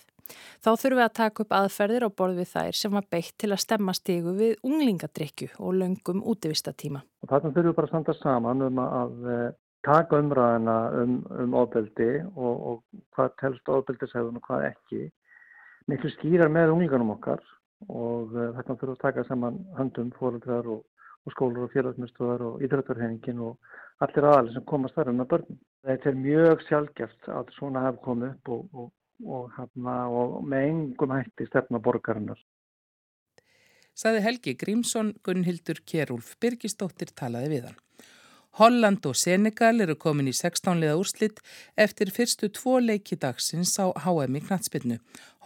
Þá 0.64 0.70
þurfum 0.80 0.96
við 0.96 1.04
að 1.04 1.18
taka 1.20 1.44
upp 1.44 1.56
aðferðir 1.58 2.06
á 2.08 2.10
borð 2.22 2.40
við 2.40 2.48
þær 2.54 2.78
sem 2.80 2.94
var 2.96 3.08
beitt 3.12 3.34
til 3.36 3.50
að 3.52 3.64
stemma 3.66 3.96
stígu 3.98 4.32
við 4.38 4.54
unglingadrykju 4.64 5.50
og 5.60 5.76
löngum 5.82 6.24
útivistatíma. 6.24 7.04
Þarna 7.28 7.52
þurfum 7.52 7.68
við 7.68 7.76
bara 7.82 7.90
að 7.90 7.92
standa 7.92 8.16
saman 8.22 8.64
um 8.64 8.80
að 8.86 9.28
eh, 9.34 9.44
taka 9.90 10.22
umræðina 10.24 10.78
um, 11.02 11.20
um 11.44 11.60
ofbeldi 11.60 12.10
og, 12.30 12.56
og 12.72 13.04
hvað 13.18 13.36
telst 13.44 13.76
ofbeldisæðun 13.76 14.40
og 14.40 14.48
hvað 14.48 14.70
ekki. 14.72 15.04
Miklu 15.92 16.14
skýrar 16.16 16.52
með 16.52 16.78
unglinganum 16.78 17.12
okkar 17.18 17.44
og 17.92 18.32
uh, 18.32 18.54
þarna 18.56 18.72
þurfum 18.72 18.94
við 18.94 18.96
að 18.96 19.04
taka 19.04 19.28
saman 19.28 19.60
höndum, 19.76 20.16
fóröldrar 20.16 20.72
og, 20.72 20.86
og 21.28 21.36
skólar 21.36 21.68
og 21.68 21.74
félagsmyndstöðar 21.76 22.46
og 22.48 22.62
ídrættarhefingin 22.64 23.44
og 23.44 23.58
allir 24.06 24.30
aðalir 24.30 24.56
sem 24.56 24.68
komast 24.72 24.96
þar 24.96 25.12
að 25.12 25.26
börnum. 25.34 25.60
Þetta 25.88 26.10
er 26.10 26.22
mjög 26.24 26.64
sjálfgeft 26.70 27.30
að 27.34 27.52
svona 27.58 27.84
hefur 27.84 28.06
komið 28.08 28.32
upp 28.32 28.54
og, 28.56 28.64
og 28.72 28.88
og, 29.26 29.50
hana, 29.56 29.98
og 30.10 30.46
með 30.48 30.70
engum 30.72 31.16
hætti 31.16 31.48
stefna 31.50 31.82
borgarinnar. 31.84 32.40
Saði 33.98 34.22
Helgi 34.22 34.54
Grímsson, 34.62 35.16
Gunnhildur 35.26 35.82
Kjærúlf 35.90 36.36
Birgisdóttir 36.42 37.14
talaði 37.18 37.56
við 37.56 37.70
hann. 37.70 37.80
Holland 38.58 39.06
og 39.06 39.14
Senegal 39.18 39.84
eru 39.84 39.94
komin 40.02 40.30
í 40.32 40.34
16 40.34 40.80
liða 40.82 40.96
úrslitt 40.98 41.44
eftir 41.78 42.10
fyrstu 42.14 42.50
tvo 42.54 42.80
leiki 42.82 43.18
dagsins 43.22 43.76
á 43.78 43.94
HM 44.06 44.38
í 44.40 44.42
knatsbyrnu. 44.48 44.98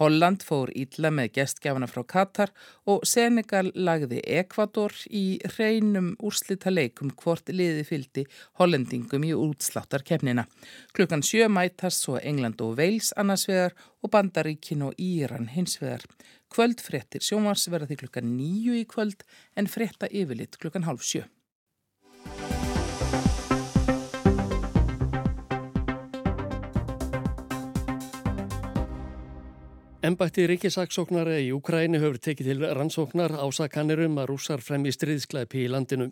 Holland 0.02 0.42
fór 0.42 0.72
ítla 0.74 1.12
með 1.14 1.28
gestgjafana 1.36 1.86
frá 1.86 2.02
Katar 2.10 2.50
og 2.90 3.04
Senegal 3.06 3.68
lagði 3.78 4.24
Ekvator 4.40 4.96
í 5.14 5.38
hreinum 5.54 6.16
úrslita 6.26 6.72
leikum 6.74 7.12
hvort 7.20 7.52
liði 7.54 7.84
fyldi 7.86 8.24
hollendingum 8.58 9.28
í 9.28 9.36
útsláttarkefnina. 9.38 10.48
Klukkan 10.98 11.22
sjö 11.22 11.46
mætast 11.54 12.08
svo 12.08 12.18
England 12.18 12.64
og 12.66 12.80
Wales 12.80 13.12
annarsvegar 13.14 13.78
og 14.02 14.10
Bandaríkin 14.16 14.82
og 14.88 14.98
Íran 14.98 15.52
hinsvegar. 15.54 16.02
Kvöld 16.50 16.82
frettir 16.82 17.22
sjómars 17.22 17.68
verða 17.70 17.92
því 17.92 18.00
klukkan 18.02 18.34
nýju 18.40 18.82
í 18.82 18.88
kvöld 18.90 19.22
en 19.54 19.70
fretta 19.70 20.10
yfirlitt 20.10 20.58
klukkan 20.58 20.90
hálf 20.90 21.06
sjö. 21.06 21.28
Embætti 30.02 30.48
ríkisaksóknara 30.50 31.36
í 31.38 31.52
Ukræni 31.54 32.00
hefur 32.02 32.18
tekið 32.18 32.48
til 32.50 32.64
rannsóknar 32.74 33.36
ásakanerum 33.38 34.16
að 34.18 34.32
rússar 34.32 34.64
frem 34.66 34.88
í 34.90 34.94
stríðsklæpi 34.96 35.60
í 35.62 35.68
landinu. 35.70 36.08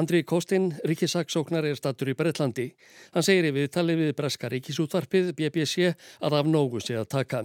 Andri 0.00 0.22
Kostin, 0.24 0.70
ríkisaksóknar, 0.88 1.68
er 1.68 1.76
stattur 1.76 2.08
í 2.08 2.14
Breitlandi. 2.16 2.70
Hann 3.12 3.26
segir 3.26 3.50
í 3.50 3.52
viðtali 3.58 3.98
við 3.98 4.14
Breska 4.16 4.48
ríkisútvarpið 4.48 5.34
BBC 5.36 5.90
að 6.24 6.38
af 6.38 6.48
nógu 6.48 6.80
sé 6.80 6.96
að 6.96 7.10
taka. 7.12 7.42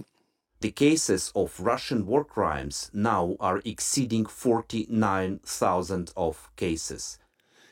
The 0.64 0.72
cases 0.72 1.28
of 1.34 1.60
Russian 1.60 2.06
war 2.06 2.24
crimes 2.24 2.88
now 2.94 3.36
are 3.38 3.60
exceeding 3.66 4.24
49,000 4.24 6.16
of 6.16 6.48
cases. 6.56 7.18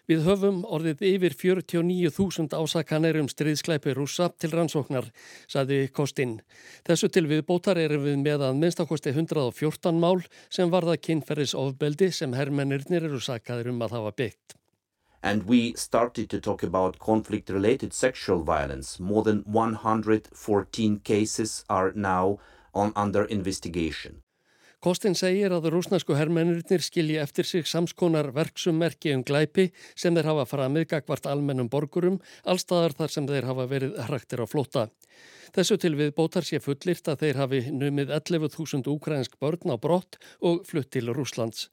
Við 0.04 0.26
höfum 0.26 0.58
orðið 0.68 1.02
yfir 1.08 1.34
49.000 1.40 2.52
ásakanir 2.52 3.16
um 3.22 3.28
stríðsklæpi 3.30 3.94
rúsa 3.96 4.26
til 4.36 4.50
rannsóknar, 4.52 5.06
saði 5.48 5.86
Kostin. 5.96 6.42
Þessu 6.84 7.08
til 7.08 7.24
við 7.30 7.46
bótar 7.48 7.80
erum 7.80 8.04
við 8.04 8.18
með 8.20 8.44
að 8.50 8.58
minnstakosti 8.60 9.14
114 9.14 9.96
mál 10.02 10.20
sem 10.52 10.68
varða 10.68 10.98
kynferðis 11.00 11.56
ofbeldi 11.56 12.10
sem 12.12 12.36
herrmennirnir 12.36 13.08
eru 13.08 13.22
sakaður 13.24 13.72
um 13.72 13.80
að 13.86 13.96
hafa 13.96 14.12
byggt. 14.20 14.58
And 15.24 15.48
we 15.48 15.72
started 15.72 16.28
to 16.28 16.38
talk 16.38 16.62
about 16.62 16.98
conflict-related 16.98 17.94
sexual 17.94 18.44
violence. 18.44 19.00
More 19.00 19.24
than 19.24 19.42
114 19.46 21.00
cases 21.00 21.64
are 21.70 21.92
now 21.96 22.40
on 22.74 22.92
under 22.94 23.24
investigation. 23.24 24.23
Kostin 24.84 25.14
segir 25.16 25.48
að 25.56 25.70
rúsnasku 25.72 26.12
herrmennirinnir 26.12 26.82
skilji 26.84 27.14
eftir 27.16 27.46
sig 27.48 27.64
samskonar 27.64 28.26
verksummerki 28.36 29.14
um 29.16 29.22
glæpi 29.24 29.70
sem 29.96 30.12
þeir 30.12 30.26
hafa 30.28 30.44
framið 30.50 30.84
gagvart 30.90 31.24
almennum 31.30 31.70
borgurum, 31.72 32.18
allstaðar 32.44 32.92
þar 32.98 33.14
sem 33.14 33.28
þeir 33.30 33.48
hafa 33.48 33.64
verið 33.70 33.94
hraktir 34.10 34.42
á 34.44 34.46
flóta. 34.50 34.82
Þessu 35.56 35.78
til 35.80 35.94
við 35.96 36.12
bótar 36.18 36.44
sé 36.44 36.60
fullirt 36.60 37.08
að 37.08 37.24
þeir 37.24 37.40
hafi 37.40 37.62
numið 37.72 38.12
11.000 38.18 38.92
ukrainsk 38.92 39.40
börn 39.40 39.72
á 39.72 39.80
brott 39.80 40.20
og 40.44 40.60
flutt 40.68 40.92
til 40.92 41.08
Rúslands. 41.16 41.70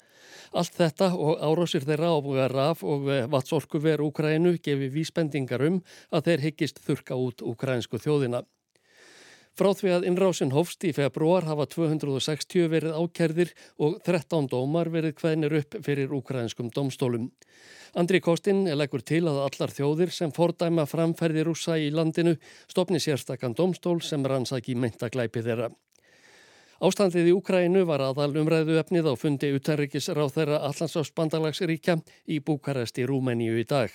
Allt 0.56 0.80
þetta 0.80 1.12
og 1.12 1.44
árásir 1.44 1.84
þeirra 1.84 2.16
á 2.16 2.48
raf 2.48 2.86
og 2.88 3.12
vatsorku 3.36 3.84
ver 3.84 4.06
Ukraínu 4.08 4.56
gefi 4.64 4.88
vísbendingar 4.88 5.68
um 5.68 5.84
að 6.16 6.32
þeir 6.32 6.48
higgist 6.48 6.80
þurka 6.88 7.20
út 7.20 7.44
ukrainsku 7.44 8.00
þjóðina. 8.00 8.46
Frá 9.60 9.74
því 9.76 9.90
að 9.92 10.06
innrásin 10.08 10.54
hófst 10.56 10.86
í 10.88 10.94
februar 10.96 11.44
hafa 11.44 11.66
260 11.74 12.70
verið 12.72 12.96
ákerðir 12.96 13.52
og 13.84 13.98
13 14.08 14.48
dómar 14.52 14.88
verið 14.94 15.18
hvenir 15.20 15.58
upp 15.60 15.76
fyrir 15.84 16.14
ukrainskum 16.16 16.70
domstólum. 16.72 17.28
Andri 18.00 18.22
Kostin 18.24 18.64
leggur 18.80 19.04
til 19.04 19.26
að 19.28 19.42
allar 19.44 19.74
þjóðir 19.76 20.14
sem 20.16 20.32
fordæma 20.32 20.86
framferði 20.88 21.44
rúsa 21.44 21.76
í 21.76 21.90
landinu 21.92 22.38
stopni 22.72 23.02
sérstakann 23.04 23.58
domstól 23.58 24.00
sem 24.00 24.24
rannsaki 24.24 24.78
myndaglæpi 24.80 25.44
þeirra. 25.44 25.68
Ástandið 26.82 27.28
í 27.30 27.34
Úkrænu 27.36 27.84
var 27.86 28.02
aðal 28.08 28.32
umræðu 28.42 28.80
efnið 28.80 29.12
á 29.12 29.14
fundi 29.20 29.52
utanrikisráð 29.54 30.32
þeirra 30.38 30.62
Allansást 30.70 31.14
bandalagsríkja 31.14 32.00
í 32.32 32.40
Búkarest 32.40 32.98
í 32.98 33.06
Rúmeníu 33.06 33.60
í 33.60 33.68
dag. 33.68 33.92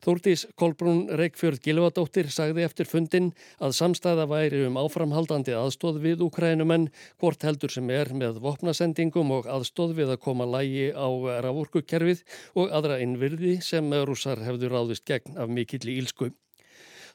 Þúrtís 0.00 0.46
Kolbrún 0.56 1.02
Reykjörð 1.12 1.58
Gilvadóttir 1.60 2.30
sagði 2.32 2.62
eftir 2.64 2.88
fundin 2.88 3.26
að 3.60 3.74
samstæða 3.76 4.24
væri 4.30 4.62
um 4.64 4.78
áframhaldandi 4.80 5.52
aðstóð 5.52 5.98
við 6.00 6.22
Ukrænumenn, 6.24 6.86
hvort 7.20 7.44
heldur 7.44 7.74
sem 7.74 7.90
er 7.92 8.08
með 8.16 8.38
vopnasendingum 8.40 9.34
og 9.36 9.50
aðstóð 9.52 9.92
við 9.98 10.14
að 10.14 10.22
koma 10.24 10.46
lægi 10.48 10.88
á 10.96 11.08
rafurkukerfið 11.44 12.24
og 12.56 12.72
aðra 12.78 12.96
innvirði 13.04 13.58
sem 13.60 13.92
rússar 14.08 14.40
hefðu 14.46 14.72
ráðist 14.72 15.04
gegn 15.04 15.36
af 15.36 15.52
mikill 15.52 15.84
í 15.84 16.00
ílsku. 16.00 16.30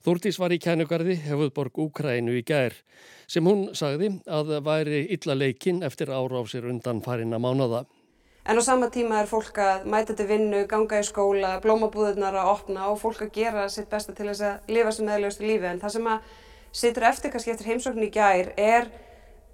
Þúrtís 0.06 0.38
var 0.38 0.54
í 0.54 0.62
kænugarði 0.62 1.18
hefðborg 1.26 1.82
Úkrænu 1.88 2.38
í 2.38 2.46
gær 2.46 2.78
sem 3.26 3.50
hún 3.50 3.72
sagði 3.74 4.12
að 4.30 4.60
væri 4.62 5.08
illa 5.16 5.34
leikinn 5.34 5.82
eftir 5.88 6.14
ára 6.14 6.38
á 6.38 6.46
sér 6.46 6.70
undan 6.70 7.02
farina 7.02 7.42
mánaða. 7.42 7.88
En 8.46 8.58
á 8.58 8.62
sama 8.62 8.92
tíma 8.94 9.24
er 9.24 9.30
fólk 9.30 9.58
að 9.58 9.88
mæta 9.90 10.14
til 10.14 10.28
vinnu, 10.30 10.60
ganga 10.70 11.00
í 11.02 11.06
skóla, 11.08 11.56
blómabúðurnar 11.64 12.36
að 12.38 12.52
opna 12.52 12.92
og 12.92 13.00
fólk 13.02 13.24
að 13.26 13.32
gera 13.40 13.64
sitt 13.74 13.90
besta 13.90 14.14
til 14.14 14.28
þess 14.30 14.44
að 14.46 14.70
lifa 14.76 14.92
sem 14.94 15.10
meðlegustu 15.10 15.48
lífi. 15.48 15.66
En 15.72 15.82
það 15.82 15.96
sem 15.96 16.10
að 16.14 16.30
situr 16.82 17.08
eftir 17.10 17.34
kannski 17.34 17.56
eftir 17.56 17.72
heimsókn 17.72 18.06
í 18.06 18.12
gær 18.14 18.54
er 18.54 18.92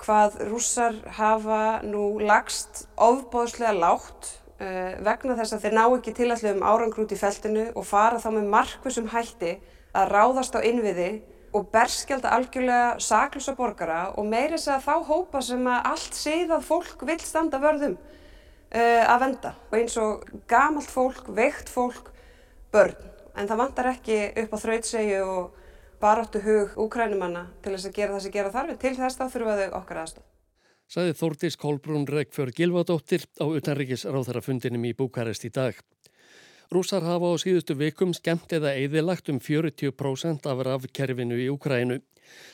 hvað 0.01 0.37
rússar 0.49 0.99
hafa 1.15 1.79
nú 1.87 2.19
lagst 2.19 2.85
ofbóðslega 2.99 3.73
lágt 3.79 4.33
uh, 4.59 4.99
vegna 5.07 5.39
þess 5.39 5.55
að 5.55 5.65
þeir 5.65 5.77
ná 5.77 5.83
ekki 5.85 6.17
tilallu 6.17 6.55
um 6.57 6.63
árangrút 6.65 7.15
í 7.15 7.19
feltinu 7.23 7.67
og 7.71 7.87
fara 7.87 8.19
þá 8.19 8.31
með 8.35 8.53
markvissum 8.57 9.11
hætti 9.13 9.55
að 9.95 10.15
ráðast 10.17 10.57
á 10.57 10.59
innviði 10.67 11.11
og 11.55 11.67
berskjálta 11.71 12.31
algjörlega 12.35 12.95
saklusa 13.03 13.55
borgara 13.55 14.09
og 14.17 14.27
meirins 14.27 14.67
að 14.71 14.87
þá 14.87 14.95
hópa 15.11 15.41
sem 15.45 15.63
að 15.67 15.93
allt 15.93 16.17
séðað 16.17 16.67
fólk 16.67 17.05
vil 17.07 17.21
standa 17.23 17.59
vörðum 17.61 17.99
uh, 18.71 19.03
að 19.05 19.23
venda 19.25 19.53
og 19.69 19.77
eins 19.79 19.97
og 20.01 20.25
gamalt 20.49 20.91
fólk, 20.91 21.29
veikt 21.35 21.71
fólk, 21.71 22.11
börn. 22.73 22.97
En 23.35 23.47
það 23.47 23.61
vantar 23.63 23.91
ekki 23.93 24.17
upp 24.43 24.55
á 24.55 24.57
þrautsegju 24.63 25.21
og 25.23 25.61
baráttu 26.01 26.41
hug 26.43 26.75
úkrænumanna 26.81 27.45
til 27.63 27.75
þess 27.75 27.87
að 27.87 27.97
gera 27.99 28.15
það 28.15 28.25
sem 28.25 28.35
gera 28.35 28.53
þarfið. 28.55 28.81
Til 28.81 28.93
þess 28.97 29.19
þá 29.19 29.25
þurfa 29.35 29.57
þau 29.59 29.79
okkar 29.79 30.01
aðstof. 30.03 30.27
Saði 30.91 31.13
Þórtís 31.15 31.55
Kolbrún 31.55 32.03
Reykjörg 32.09 32.57
Gilvadóttir 32.57 33.23
á 33.39 33.47
utanrikis 33.47 34.03
ráðarafundinum 34.03 34.89
í 34.89 34.91
Búkarest 34.97 35.45
í 35.47 35.51
dag. 35.55 35.77
Rúsar 36.71 37.05
hafa 37.07 37.31
á 37.31 37.35
síðustu 37.39 37.77
vikum 37.79 38.11
skemmt 38.15 38.51
eða 38.55 38.73
eðilagt 38.79 39.31
um 39.31 39.39
40% 39.39 40.49
af 40.51 40.63
rafkerfinu 40.67 41.39
í 41.39 41.47
Úkrænu. 41.51 42.01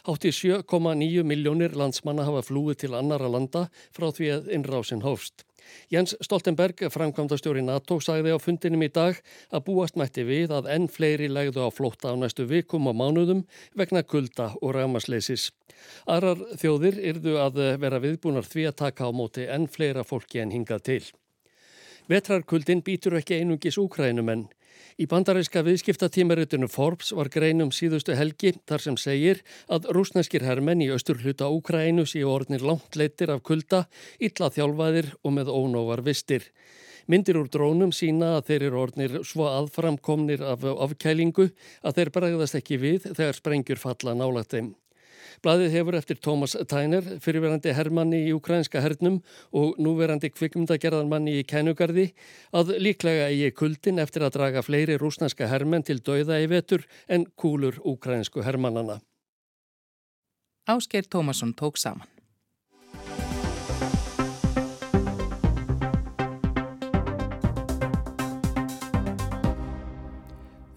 Hátti 0.05 0.29
7,9 0.33 1.25
miljónir 1.25 1.74
landsmanna 1.77 2.25
hafa 2.29 2.45
flúið 2.45 2.83
til 2.83 2.93
annara 2.97 3.29
landa 3.29 3.67
frá 3.89 4.12
því 4.13 4.31
að 4.36 4.53
innrásin 4.57 5.05
hófst. 5.05 5.47
Jens 5.93 6.15
Stoltenberg, 6.24 6.83
framkvæmdastjóri 6.93 7.62
NATO, 7.65 8.00
sagði 8.03 8.33
á 8.36 8.38
fundinum 8.41 8.86
í 8.86 8.89
dag 8.93 9.19
að 9.51 9.63
búast 9.69 10.00
mætti 10.00 10.25
við 10.27 10.53
að 10.55 10.69
enn 10.74 10.89
fleiri 10.91 11.29
legðu 11.31 11.63
á 11.63 11.69
flótta 11.71 12.12
á 12.12 12.15
næstu 12.19 12.47
vikum 12.50 12.89
og 12.91 12.97
mánuðum 13.00 13.45
vegna 13.77 14.03
kulda 14.03 14.51
og 14.62 14.75
rafmasleysis. 14.75 15.51
Arar 16.07 16.41
þjóðir 16.59 17.00
yrðu 17.13 17.38
að 17.43 17.63
vera 17.79 18.01
viðbúnar 18.03 18.47
því 18.47 18.67
að 18.71 18.79
taka 18.83 19.07
á 19.07 19.12
móti 19.12 19.47
enn 19.47 19.69
fleira 19.71 20.03
fólki 20.07 20.43
en 20.43 20.53
hingað 20.55 20.83
til. 20.89 21.03
Vetrarkuldin 22.07 22.83
býtur 22.88 23.17
ekki 23.19 23.41
einungis 23.41 23.75
úkrænumenn. 23.81 24.45
Í 24.98 25.06
bandaríska 25.06 25.62
viðskiptatímaritinu 25.62 26.66
Forbes 26.74 27.12
var 27.13 27.27
greinum 27.30 27.70
síðustu 27.70 28.16
helgi 28.18 28.56
þar 28.66 28.82
sem 28.82 28.96
segir 28.98 29.44
að 29.70 29.86
rúsneskir 29.94 30.42
hermenn 30.42 30.82
í 30.82 30.88
austur 30.89 31.20
hluta 31.22 31.51
Úkrænu 31.54 32.08
séu 32.10 32.32
orðnir 32.34 32.66
langt 32.66 32.98
leittir 32.98 33.30
af 33.30 33.44
kulda, 33.46 33.84
illa 34.18 34.50
þjálfaðir 34.56 35.12
og 35.22 35.36
með 35.38 35.54
ónóvar 35.54 36.01
vistir. 36.01 36.50
Myndir 37.06 37.38
úr 37.38 37.51
drónum 37.54 37.94
sína 37.94 38.34
að 38.39 38.50
þeir 38.50 38.68
eru 38.72 38.82
orðnir 38.88 39.20
svo 39.22 39.46
aðframkomnir 39.51 40.42
af 40.42 40.66
afkælingu 40.66 41.51
að 41.86 42.01
þeir 42.01 42.13
bregðast 42.18 42.58
ekki 42.58 42.82
við 42.82 43.08
þegar 43.12 43.38
sprengjur 43.38 43.86
falla 43.86 44.18
nálagt 44.18 44.58
þeim. 44.58 44.74
Blaðið 45.46 45.75
hefur 45.75 45.98
eftir 46.00 46.20
Thomas 46.24 46.56
Tyner, 46.70 47.06
fyrirverandi 47.22 47.74
herrmanni 47.77 48.24
í 48.27 48.34
ukrainska 48.36 48.82
hernum 48.82 49.20
og 49.56 49.77
núverandi 49.82 50.32
kvikmyndagerðarmanni 50.34 51.38
í 51.39 51.46
kænugarði, 51.48 52.10
að 52.58 52.74
líklega 52.82 53.29
eigi 53.29 53.53
kuldin 53.58 54.01
eftir 54.03 54.25
að 54.25 54.36
draga 54.39 54.65
fleiri 54.65 54.98
rúsnanska 54.98 55.50
herrmenn 55.51 55.86
til 55.86 56.00
dauða 56.01 56.41
í 56.41 56.50
vetur 56.50 56.88
en 57.08 57.27
kúlur 57.38 57.77
ukrainsku 57.86 58.46
herrmannana. 58.46 59.00
Ásker 60.67 61.06
Tómasson 61.08 61.53
tók 61.56 61.77
saman. 61.77 62.16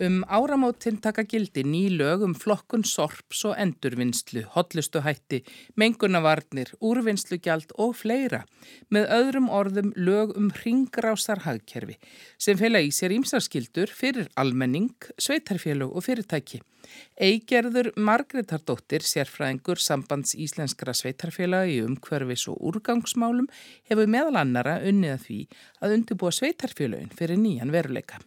Um 0.00 0.22
áramótin 0.32 0.96
taka 0.96 1.26
gildi 1.28 1.60
ný 1.60 1.90
lög 1.92 2.22
um 2.24 2.32
flokkun 2.32 2.86
sorps 2.88 3.42
og 3.44 3.58
endurvinnslu, 3.60 4.46
hotlustuhætti, 4.54 5.42
mengunavarnir, 5.76 6.70
úrvinnslugjald 6.80 7.74
og 7.76 7.92
fleira 7.98 8.46
með 8.88 9.10
öðrum 9.18 9.50
orðum 9.52 9.90
lög 10.00 10.32
um 10.40 10.48
ringrásar 10.62 11.42
hagkerfi 11.44 11.98
sem 12.40 12.56
fela 12.56 12.80
í 12.80 12.88
sér 12.88 13.12
ímsarskildur 13.18 13.92
fyrir 13.92 14.32
almenning, 14.40 14.96
sveitarfélög 15.20 15.92
og 15.92 16.08
fyrirtæki. 16.08 16.62
Eigerður 17.20 17.92
Margretardóttir, 18.00 19.04
sérfræðingur 19.04 19.84
sambands 19.84 20.32
íslenskra 20.32 20.96
sveitarfélagi 20.96 21.76
í 21.76 21.84
umhverfis 21.84 22.48
og 22.48 22.56
úrgangsmálum 22.72 23.52
hefur 23.92 24.08
meðal 24.08 24.40
annara 24.46 24.80
unnið 24.80 25.16
að 25.18 25.24
því 25.28 25.40
að 25.76 25.98
undirbúa 26.00 26.36
sveitarfélögin 26.40 27.16
fyrir 27.20 27.36
nýjan 27.36 27.76
veruleika. 27.76 28.24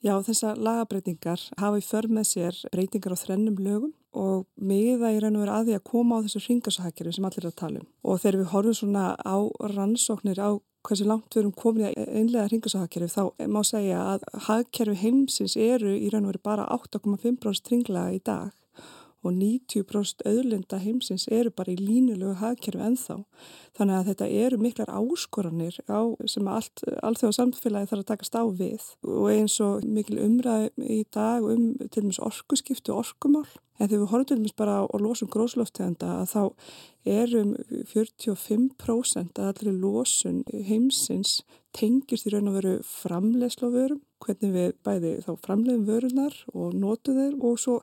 Já, 0.00 0.14
þessar 0.24 0.56
lagabreitingar 0.56 1.42
hafa 1.60 1.76
í 1.76 1.82
för 1.84 2.06
með 2.08 2.28
sér 2.30 2.60
breytingar 2.72 3.12
á 3.12 3.20
þrennum 3.20 3.58
lögum 3.60 3.90
og 4.16 4.46
miða 4.56 5.10
í 5.12 5.18
raun 5.20 5.36
og 5.36 5.44
veru 5.44 5.52
að 5.52 5.66
því 5.68 5.74
að 5.76 5.84
koma 5.90 6.16
á 6.16 6.24
þessu 6.24 6.40
ringasahækjari 6.46 7.12
sem 7.12 7.26
allir 7.28 7.44
er 7.44 7.50
að 7.50 7.58
tala 7.60 7.82
um. 7.82 7.88
Og 8.08 8.22
þegar 8.22 8.38
við 8.40 8.48
horfum 8.54 8.78
svona 8.78 9.04
á 9.20 9.36
rannsóknir 9.74 10.40
á 10.40 10.50
hversu 10.88 11.04
langt 11.04 11.36
við 11.36 11.42
erum 11.42 11.52
komin 11.52 11.90
í 11.90 12.06
einlega 12.08 12.48
ringasahækjari 12.48 13.10
þá 13.12 13.20
má 13.52 13.60
segja 13.68 14.00
að 14.14 14.24
hagkerfi 14.46 14.96
heimsins 15.02 15.58
eru 15.60 15.92
í 15.92 16.08
raun 16.08 16.24
og 16.24 16.32
veru 16.32 16.42
bara 16.48 16.68
8,5% 16.80 17.72
ringlaga 17.74 18.16
í 18.16 18.22
dag 18.24 18.56
og 19.20 19.34
90% 19.36 20.24
auðlinda 20.28 20.78
heimsins 20.80 21.26
eru 21.28 21.52
bara 21.52 21.74
í 21.74 21.78
línulegu 21.78 22.38
hagkerfi 22.40 22.80
ennþá. 22.86 23.18
Þannig 23.76 23.96
að 23.96 24.10
þetta 24.10 24.28
eru 24.44 24.60
miklar 24.60 24.92
áskoranir 24.96 25.76
á, 25.86 26.00
sem 26.30 26.48
allt, 26.48 26.82
þegar 26.82 27.36
samfélagi 27.36 27.90
þarf 27.90 28.04
að 28.04 28.10
takast 28.12 28.38
á 28.40 28.44
við 28.48 28.86
og 29.04 29.26
eins 29.32 29.58
og 29.64 29.84
mikil 29.84 30.20
umræð 30.24 30.70
í 30.80 31.02
dag 31.12 31.44
um 31.44 31.72
til 31.86 32.02
dæmis 32.02 32.22
orkuskiptu 32.24 32.94
og 32.94 33.04
orkumál. 33.04 33.48
En 33.80 33.88
þegar 33.88 34.02
við 34.02 34.10
horfum 34.12 34.28
til 34.28 34.40
dæmis 34.40 34.56
bara 34.56 34.80
á, 34.80 34.84
losum 35.00 35.30
gróslofteganda 35.32 36.10
að 36.20 36.32
þá 36.34 36.42
erum 37.20 37.54
45% 37.92 39.40
að 39.40 39.52
allir 39.52 39.80
losun 39.80 40.42
heimsins 40.48 41.40
tengist 41.76 42.28
í 42.28 42.34
raun 42.34 42.50
og 42.50 42.58
veru 42.58 42.74
framleiðsloförum, 42.84 44.02
hvernig 44.24 44.52
við 44.54 44.72
bæði 44.86 45.12
þá 45.24 45.30
framleiðum 45.44 45.86
vörunar 45.88 46.36
og 46.52 46.76
notu 46.76 47.14
þeir 47.16 47.36
og 47.46 47.58
svo 47.60 47.76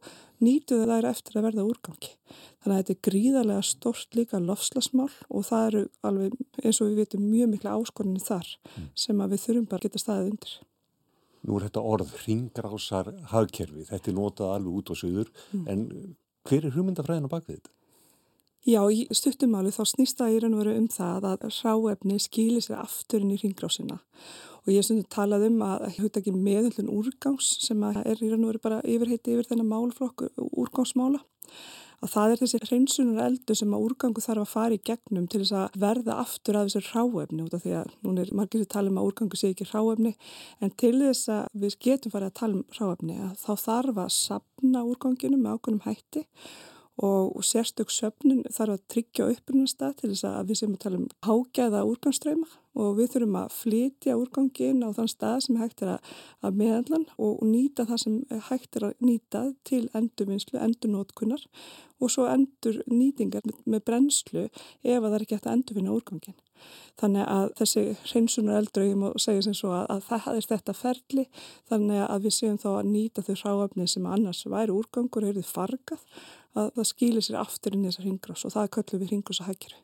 nýtu 0.44 0.79
þeir 0.84 1.08
eftir 1.10 1.39
að 1.39 1.48
verða 1.48 1.65
úrgangi. 1.67 2.13
Þannig 2.62 2.74
að 2.75 2.82
þetta 2.82 2.96
er 2.96 3.01
gríðarlega 3.10 3.65
stort 3.65 4.17
líka 4.17 4.41
lofslasmál 4.44 5.10
og 5.27 5.48
það 5.50 5.67
eru 5.70 5.84
alveg 6.10 6.38
eins 6.63 6.82
og 6.82 6.91
við 6.91 7.01
veitum 7.03 7.29
mjög 7.32 7.53
mikla 7.53 7.75
áskorunni 7.77 8.24
þar 8.24 8.51
mm. 8.53 8.89
sem 9.06 9.24
að 9.24 9.34
við 9.34 9.44
þurfum 9.46 9.70
bara 9.72 9.82
að 9.82 9.88
geta 9.88 10.03
staðið 10.03 10.32
undir. 10.34 10.53
Nú 11.48 11.58
er 11.58 11.67
þetta 11.67 11.88
orð 11.94 12.13
ringrásar 12.25 13.12
hagkerfi, 13.32 13.88
þetta 13.88 14.12
er 14.12 14.17
notað 14.17 14.53
alveg 14.58 14.79
út 14.82 14.94
og 14.94 15.00
söður, 15.00 15.34
mm. 15.56 15.67
en 15.72 16.15
hver 16.48 16.67
er 16.67 16.75
hugmyndafræðin 16.75 17.29
á 17.29 17.34
bakvið 17.34 17.60
þetta? 17.60 17.76
Já, 18.65 18.81
í 18.91 19.05
stuttumáli 19.15 19.71
þá 19.71 19.83
snýst 19.87 20.19
það 20.19 20.33
í 20.33 20.39
raun 20.43 20.55
og 20.57 20.61
veru 20.63 20.75
um 20.79 20.87
það 20.91 21.27
að 21.29 21.43
ráefni 21.61 22.19
skilir 22.19 22.63
sér 22.65 22.81
afturinn 22.81 23.35
í 23.35 23.39
ringrásina 23.39 23.99
og 24.67 24.73
ég 24.73 24.83
svona 24.83 25.07
talað 25.13 25.45
um 25.47 25.61
að 25.63 25.85
hugta 26.01 26.19
ekki 26.19 26.33
meðöldun 26.35 26.91
úrgáns 26.91 27.53
sem 27.63 27.83
er 27.87 28.19
í 28.19 28.31
raun 28.31 28.43
og 28.43 28.51
veru 28.51 28.63
bara 28.65 28.81
yfirheiti 28.83 29.35
yfir 29.35 29.47
þennan 29.47 29.69
málflokk 29.71 30.25
úrgánsmála 30.49 31.21
að 32.03 32.11
það 32.13 32.31
er 32.33 32.41
þessi 32.41 32.59
hreinsunar 32.65 33.23
eldu 33.25 33.55
sem 33.57 33.73
að 33.73 33.85
úrgangu 33.87 34.21
þarf 34.21 34.43
að 34.43 34.51
fara 34.51 34.75
í 34.75 34.81
gegnum 34.85 35.25
til 35.31 35.41
þess 35.41 35.55
að 35.57 35.79
verða 35.81 36.17
aftur 36.21 36.59
að 36.59 36.67
þessi 36.67 36.91
ráefni 36.91 37.45
út 37.45 37.55
af 37.57 37.63
því 37.63 37.73
að 37.79 37.93
núna 38.05 38.23
er 38.23 38.33
margir 38.37 38.65
að 38.65 38.73
tala 38.75 38.91
um 38.91 38.99
að 39.01 39.09
úrgangu 39.09 39.39
sé 39.39 39.51
ekki 39.53 39.69
ráefni 39.71 40.13
en 40.61 40.73
til 40.77 40.93
þess 40.99 41.31
að 41.33 41.61
við 41.63 41.77
getum 41.87 42.13
farið 42.13 42.29
að 42.29 42.39
tala 42.41 42.59
um 42.59 42.65
ráefni 42.77 43.17
að 43.17 43.33
þá 43.41 43.51
þarf 43.63 44.01
að 44.03 44.15
sapna 44.17 44.83
úrganginu 44.91 45.39
með 45.41 45.57
ákveðnum 45.57 45.85
hætti 45.87 46.25
og 46.98 47.44
sérstök 47.46 47.92
söfnun 47.94 48.42
þarf 48.50 48.74
að 48.74 48.86
tryggja 48.89 49.27
upprunastað 49.30 50.00
til 50.00 50.10
þess 50.13 50.25
að 50.25 50.48
við 50.50 50.60
sem 50.62 50.72
að 50.74 50.80
tala 50.82 50.98
um 50.98 51.10
hágæða 51.27 51.84
úrgangströyma 51.86 52.48
og 52.77 52.96
við 52.98 53.12
þurfum 53.13 53.38
að 53.38 53.54
flytja 53.58 54.16
úrgangin 54.18 54.82
á 54.86 54.89
þann 54.98 55.12
stað 55.12 55.38
sem 55.46 55.60
hægt 55.62 55.84
er 55.86 55.94
að, 55.96 56.58
meðanlan 56.58 57.06
og 57.22 57.44
nýta 57.46 57.86
það 57.89 58.01
sem 58.04 58.18
hægt 58.50 58.80
er 58.80 58.88
að 58.89 59.06
nýta 59.06 59.44
til 59.68 59.84
endurvinnslu, 59.98 60.58
endurnótkunnar 60.62 61.46
og 62.01 62.13
svo 62.13 62.25
endur 62.30 62.82
nýtingar 62.89 63.46
með, 63.46 63.84
brennslu 63.86 64.48
ef 64.48 64.98
að 64.98 65.08
það 65.08 65.18
er 65.20 65.25
hægt 65.27 65.48
að 65.48 65.55
endurvinna 65.55 65.94
úrgangin. 65.94 66.38
Þannig 66.98 67.29
að 67.29 67.51
þessi 67.60 67.81
hreinsunar 68.10 68.57
eldrögjum 68.64 69.03
og 69.12 69.20
segja 69.22 69.44
sem 69.46 69.55
svo 69.57 69.75
að, 69.77 69.86
að 69.94 70.00
það 70.07 70.27
er 70.31 70.48
þetta 70.51 70.74
ferli. 70.74 71.25
Þannig 71.70 72.03
að 72.07 72.25
við 72.25 72.36
séum 72.40 72.57
þá 72.62 72.70
að 72.72 72.90
nýta 72.90 73.25
þau 73.27 73.36
hráöfni 73.44 73.88
sem 73.92 74.10
annars 74.10 74.42
væri 74.50 74.74
úrgangur 74.74 75.27
eru 75.29 75.44
þið 75.44 75.51
fargað 75.53 76.07
að 76.57 76.72
það 76.77 76.89
skilir 76.91 77.25
sér 77.25 77.39
aftur 77.41 77.75
inn 77.75 77.85
í 77.85 77.91
þessar 77.91 78.07
ringrás 78.07 78.46
og 78.48 78.53
það 78.55 78.72
köllum 78.77 79.03
við 79.03 79.13
ringrás 79.13 79.41
að 79.43 79.51
hækjari. 79.51 79.81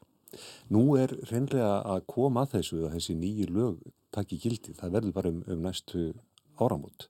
Nú 0.73 0.83
er 0.97 1.13
reynlega 1.29 1.73
að 1.93 2.05
koma 2.09 2.43
að 2.43 2.55
þessu 2.57 2.79
að 2.88 2.95
þessi 2.97 3.17
nýju 3.19 3.49
lög 3.53 3.81
takki 4.13 4.39
gildi. 4.41 4.73
Það 4.77 4.95
verður 4.97 5.15
bara 5.17 5.33
um, 5.33 5.41
um 5.47 5.65
næstu 5.67 6.09
áramót. 6.62 7.07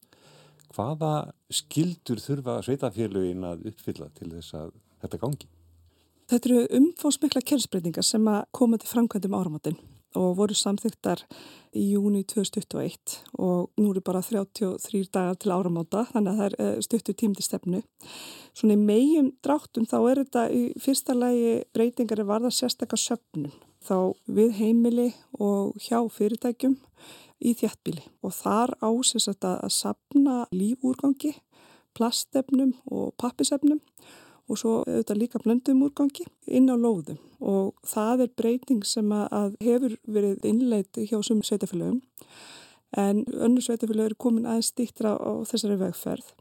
Hvaða 0.74 1.14
skildur 1.54 2.22
þurfa 2.24 2.60
sveitafélugin 2.66 3.46
að 3.48 3.68
uppfylla 3.72 4.10
til 4.18 4.32
þess 4.34 4.56
að 4.58 4.72
þetta 5.04 5.22
gangi? 5.22 5.50
Þetta 6.32 6.50
eru 6.50 6.62
umfósmikla 6.80 7.44
kjörnsbreytingar 7.46 8.08
sem 8.08 8.28
að 8.32 8.46
koma 8.56 8.80
til 8.82 8.90
framkvæmdum 8.90 9.36
áramótin 9.38 9.78
og 10.20 10.38
voru 10.38 10.56
samþyktar 10.58 11.24
í 11.74 11.84
júni 11.94 12.22
2021 12.30 13.18
og 13.42 13.70
nú 13.82 13.92
eru 13.92 14.04
bara 14.06 14.22
33 14.22 15.10
dagar 15.14 15.38
til 15.42 15.54
áramóta 15.56 16.06
þannig 16.12 16.32
að 16.32 16.40
það 16.40 16.48
er 16.48 16.56
eh, 16.66 16.82
stuttu 16.86 17.16
tímdi 17.18 17.46
stefnu. 17.46 17.82
Svona 18.54 18.78
í 18.78 18.82
megjum 18.82 19.32
dráttum 19.46 19.88
þá 19.90 19.98
er 20.02 20.24
þetta 20.24 20.48
í 20.54 20.64
fyrsta 20.82 21.18
lægi 21.18 21.54
breytingar 21.74 22.22
er 22.22 22.30
varða 22.30 22.54
sérstakka 22.54 23.00
söpnum 23.00 23.54
þá 23.84 24.14
við 24.30 24.58
heimili 24.60 25.10
og 25.40 25.74
hjá 25.82 26.00
fyrirtækjum 26.14 26.78
í 27.44 27.56
þjættbíli 27.60 28.06
og 28.24 28.36
þar 28.38 28.76
ásins 28.84 29.28
að 29.32 29.66
sapna 29.74 30.44
lífúrgangi, 30.56 31.34
plastefnum 31.98 32.78
og 32.92 33.12
pappisefnum 33.20 33.82
og 34.50 34.60
svo 34.60 34.74
auðvitað 34.84 35.22
líka 35.22 35.42
blöndum 35.44 35.84
úrgangi 35.86 36.26
inn 36.48 36.72
á 36.72 36.76
lóðum. 36.76 37.20
Og 37.40 37.74
það 37.88 38.26
er 38.26 38.36
breyting 38.40 38.84
sem 38.88 39.12
að 39.16 39.56
hefur 39.64 39.98
verið 40.08 40.46
innleiti 40.48 41.08
hjá 41.10 41.20
sum 41.24 41.44
sveitafélögum 41.44 42.02
en 42.98 43.26
önnur 43.26 43.64
sveitafélög 43.66 44.12
eru 44.12 44.20
komin 44.20 44.46
aðeins 44.46 44.70
stýttra 44.74 45.16
á 45.18 45.32
þessari 45.50 45.80
vegferð. 45.82 46.34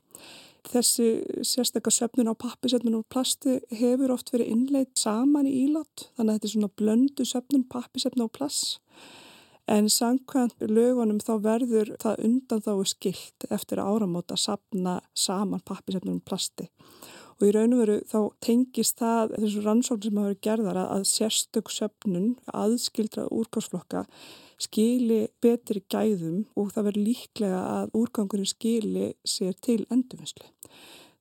Þessi 0.63 1.07
sérstaklega 1.43 1.91
söfnun 1.91 2.31
á 2.31 2.35
pappisöfnun 2.39 3.01
og 3.01 3.09
plasti 3.11 3.57
hefur 3.75 4.13
oft 4.15 4.31
verið 4.31 4.53
innleitt 4.53 4.93
saman 4.99 5.49
í 5.49 5.55
ílátt 5.65 6.07
þannig 6.15 6.29
að 6.29 6.37
þetta 6.37 6.49
er 6.49 6.53
svona 6.55 6.75
blöndu 6.79 7.27
söfnun, 7.27 7.65
pappisöfnun 7.73 8.29
og 8.29 8.35
plass. 8.37 8.79
En 9.71 9.89
samkvæmt 9.91 10.63
lögunum 10.69 11.19
þá 11.23 11.35
verður 11.43 11.93
það 12.03 12.23
undan 12.29 12.63
þá 12.63 12.73
skilt 12.93 13.47
eftir 13.51 13.83
áramóta 13.83 14.37
að 14.37 14.45
sapna 14.45 14.95
saman 15.15 15.63
pappisöfnun 15.67 16.21
og 16.21 16.27
plasti. 16.29 16.69
og 16.69 17.22
í 17.49 17.53
raun 17.55 17.75
og 17.77 17.83
veru 17.83 17.99
þá 18.09 18.19
tengist 18.45 18.99
það 19.03 19.35
þessu 19.39 19.65
rannsókn 19.65 20.07
sem 20.07 20.19
hafa 20.21 20.31
verið 20.31 20.43
gerðar 20.47 20.81
að, 20.83 21.05
sérstök 21.11 21.71
söpnun 21.73 22.33
aðskildra 22.53 23.29
úrgangsflokka 23.33 24.07
skili 24.63 25.27
betri 25.43 25.83
gæðum 25.91 26.45
og 26.59 26.73
það 26.75 26.89
verður 26.89 27.07
líklega 27.09 27.63
að 27.77 27.95
úrgangurinn 27.99 28.51
skili 28.51 29.13
sér 29.27 29.57
til 29.65 29.83
endurvinnslu. 29.91 30.47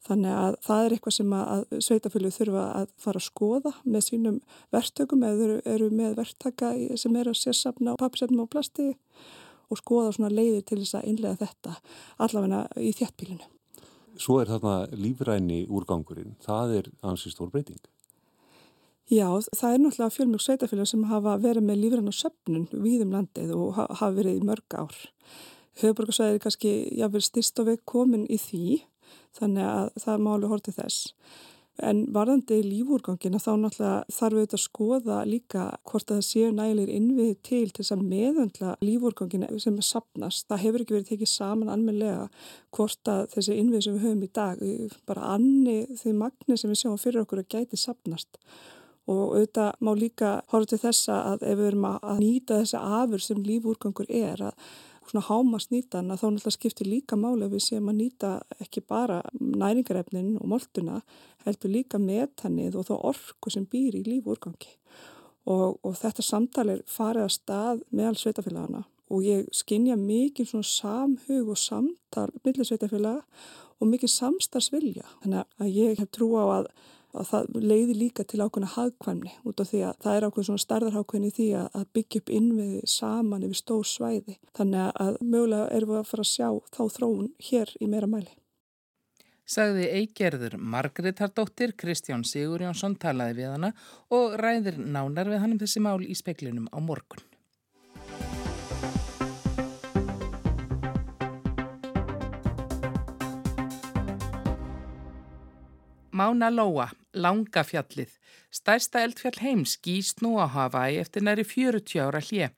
Þannig 0.02 0.34
að 0.34 0.56
það 0.66 0.84
er 0.84 0.96
eitthvað 0.96 1.16
sem 1.16 1.34
að 1.38 1.64
sveitafélug 1.86 2.34
þurfa 2.34 2.66
að 2.80 2.94
fara 3.04 3.22
að 3.22 3.28
skoða 3.28 3.74
með 3.86 4.06
sínum 4.08 4.40
verktökum 4.74 5.26
eða 5.28 5.60
eru, 5.76 5.90
með 5.94 6.18
verktaka 6.18 6.74
sem 6.98 7.18
er 7.22 7.30
að 7.30 7.38
sérsafna 7.44 7.94
á 7.94 8.02
pappsefnum 8.02 8.48
og 8.48 8.52
plasti 8.54 8.90
og 9.72 9.80
skoða 9.80 10.16
svona 10.18 10.34
leiðir 10.34 10.66
til 10.66 10.82
þess 10.82 10.98
að 10.98 11.10
innlega 11.14 11.42
þetta 11.46 11.78
allavegna 12.26 12.66
í 12.82 12.94
þjættbílinu. 12.98 13.46
Svo 14.20 14.42
er 14.42 14.50
þarna 14.52 14.90
lífræni 14.98 15.64
úrgangurinn, 15.72 16.36
það 16.44 16.76
er 16.80 16.92
ansið 17.08 17.36
stór 17.36 17.52
breyting. 17.54 17.80
Já, 19.12 19.28
það 19.56 19.74
er 19.74 19.82
náttúrulega 19.84 20.16
fjölmjög 20.16 20.44
sveitafélag 20.46 20.88
sem 20.88 21.08
hafa 21.10 21.34
verið 21.44 21.66
með 21.68 21.82
lífræna 21.82 22.14
söpnun 22.16 22.68
við 22.72 23.02
um 23.06 23.16
landið 23.16 23.50
og 23.58 23.74
hafa 23.80 24.12
verið 24.16 24.38
í 24.40 24.46
mörg 24.48 24.78
ár. 24.80 24.96
Höfuborgarsvæðir 25.82 26.38
er 26.38 26.44
kannski 26.44 26.72
jáfnverð 27.00 27.28
styrst 27.28 27.60
og 27.60 27.68
við 27.68 27.82
komin 27.88 28.24
í 28.32 28.38
því, 28.40 28.66
þannig 29.36 29.68
að 29.68 29.90
það 30.04 30.14
er 30.14 30.24
málu 30.28 30.52
hortið 30.52 30.80
þess. 30.80 31.14
En 31.80 32.02
varðandi 32.12 32.58
lífúrgangina 32.66 33.40
þá 33.40 33.52
náttúrulega 33.62 34.12
þarf 34.12 34.40
þetta 34.42 34.58
að 34.58 34.64
skoða 34.66 35.20
líka 35.26 35.62
hvort 35.88 36.12
að 36.12 36.20
það 36.20 36.28
séu 36.28 36.50
nægilegir 36.52 36.92
innvið 36.98 37.32
til 37.48 37.62
til 37.72 37.78
þess 37.80 37.94
að 37.96 38.04
meðöndla 38.12 38.74
lífúrgangina 38.84 39.50
sem 39.64 39.80
er 39.80 39.88
sapnast. 39.88 40.46
Það 40.50 40.62
hefur 40.66 40.84
ekki 40.84 40.96
verið 40.98 41.10
tekið 41.14 41.32
saman 41.32 41.72
almenlega 41.72 42.28
hvort 42.76 43.14
að 43.14 43.24
þessi 43.38 43.58
innvið 43.62 43.86
sem 43.86 43.96
við 43.96 44.06
höfum 44.06 44.28
í 44.28 44.32
dag, 44.36 44.62
bara 45.08 45.32
anni 45.38 45.80
því 45.96 46.16
magni 46.20 46.60
sem 46.60 46.74
við 46.74 46.84
sjáum 46.84 47.02
fyrir 47.02 47.24
okkur 47.24 47.46
að 47.46 47.50
gæti 47.56 47.80
sapnast. 47.80 48.38
Og 49.10 49.24
auðvitað 49.32 49.82
má 49.82 49.92
líka 49.98 50.36
horfa 50.52 50.74
til 50.74 50.84
þessa 50.84 51.24
að 51.32 51.48
ef 51.50 51.58
við 51.58 51.72
erum 51.72 51.88
að 51.90 52.22
nýta 52.22 52.62
þessi 52.62 52.84
afur 53.02 53.24
sem 53.24 53.42
lífúrgangur 53.48 54.12
er 54.12 54.50
að 54.52 54.72
svona 55.12 55.26
hámast 55.28 55.74
nýtan 55.74 56.12
að 56.12 56.22
þá 56.22 56.28
náttúrulega 56.28 56.56
skiptir 56.58 56.90
líka 56.90 57.20
máli 57.20 57.46
að 57.46 57.58
við 57.58 57.66
séum 57.68 57.92
að 57.92 58.00
nýta 58.00 58.32
ekki 58.64 58.84
bara 58.88 59.22
næringarefnin 59.40 60.38
og 60.40 60.48
moltuna 60.54 61.02
heldur 61.46 61.74
líka 61.76 62.00
metanið 62.02 62.80
og 62.80 62.88
þá 62.90 62.94
orku 63.12 63.54
sem 63.54 63.68
býr 63.68 64.00
í 64.00 64.06
lífúrgangi 64.08 64.74
og, 65.52 65.78
og 65.84 65.94
þetta 66.00 66.26
samtal 66.26 66.70
er 66.74 66.86
farið 66.90 67.28
að 67.28 67.36
stað 67.36 67.86
meðal 67.92 68.18
sveitafélagana 68.22 68.86
og 69.12 69.26
ég 69.28 69.50
skinja 69.56 69.98
mikið 70.00 70.54
svona 70.54 70.68
samhug 70.68 71.52
og 71.52 71.60
samtal 71.60 72.30
millir 72.46 72.68
sveitafélaga 72.68 73.26
og 73.82 73.90
mikið 73.90 74.14
samstarfsvilja. 74.14 75.06
Þannig 75.24 75.48
að 75.60 75.72
ég 75.76 76.00
hef 76.00 76.12
trú 76.14 76.30
á 76.38 76.46
að, 76.60 76.70
að 77.14 77.30
það 77.32 77.56
leiði 77.62 77.96
líka 77.98 78.26
til 78.28 78.42
ákveðna 78.42 78.74
hagkvæmni 78.76 79.34
út 79.48 79.64
af 79.64 79.72
því 79.72 79.82
að 79.88 80.04
það 80.06 80.18
er 80.18 80.28
ákveðin 80.28 80.50
svona 80.50 80.66
starðarhákveðni 80.66 81.32
því 81.38 81.48
að 81.62 81.88
byggja 81.98 82.22
upp 82.22 82.34
innviði 82.38 82.92
saman 82.94 83.48
yfir 83.48 83.62
stór 83.62 83.88
svæði. 83.88 84.38
Þannig 84.58 85.02
að 85.06 85.18
mögulega 85.22 85.72
erum 85.78 85.94
við 85.94 86.02
að 86.02 86.12
fara 86.12 86.28
að 86.28 86.32
sjá 86.32 86.48
þá 86.78 86.84
þróun 86.98 87.34
hér 87.50 87.74
í 87.80 87.90
meira 87.92 88.12
mæli. 88.12 88.32
Sagði 89.52 89.90
eigerður 89.98 90.56
Margretardóttir, 90.56 91.74
Kristján 91.76 92.24
Sigur 92.24 92.64
Jónsson 92.64 92.96
talaði 92.96 93.42
við 93.42 93.52
hana 93.52 93.74
og 94.16 94.38
ræðir 94.40 94.78
nánar 94.80 95.28
við 95.28 95.44
hann 95.44 95.58
um 95.58 95.60
þessi 95.60 95.84
mál 95.84 96.00
í 96.06 96.16
speklinum 96.16 96.70
á 96.72 96.80
morgun. 96.80 97.26
Mána 106.12 106.50
Lóa, 106.52 106.90
Langafjallið. 107.16 108.18
Stærsta 108.52 109.00
eldfjall 109.06 109.38
heims 109.40 109.78
gýst 109.80 110.20
nú 110.20 110.34
á 110.44 110.48
Hawaii 110.52 110.98
eftir 111.00 111.24
næri 111.24 111.46
40 111.48 112.02
ára 112.04 112.20
hlje. 112.20 112.50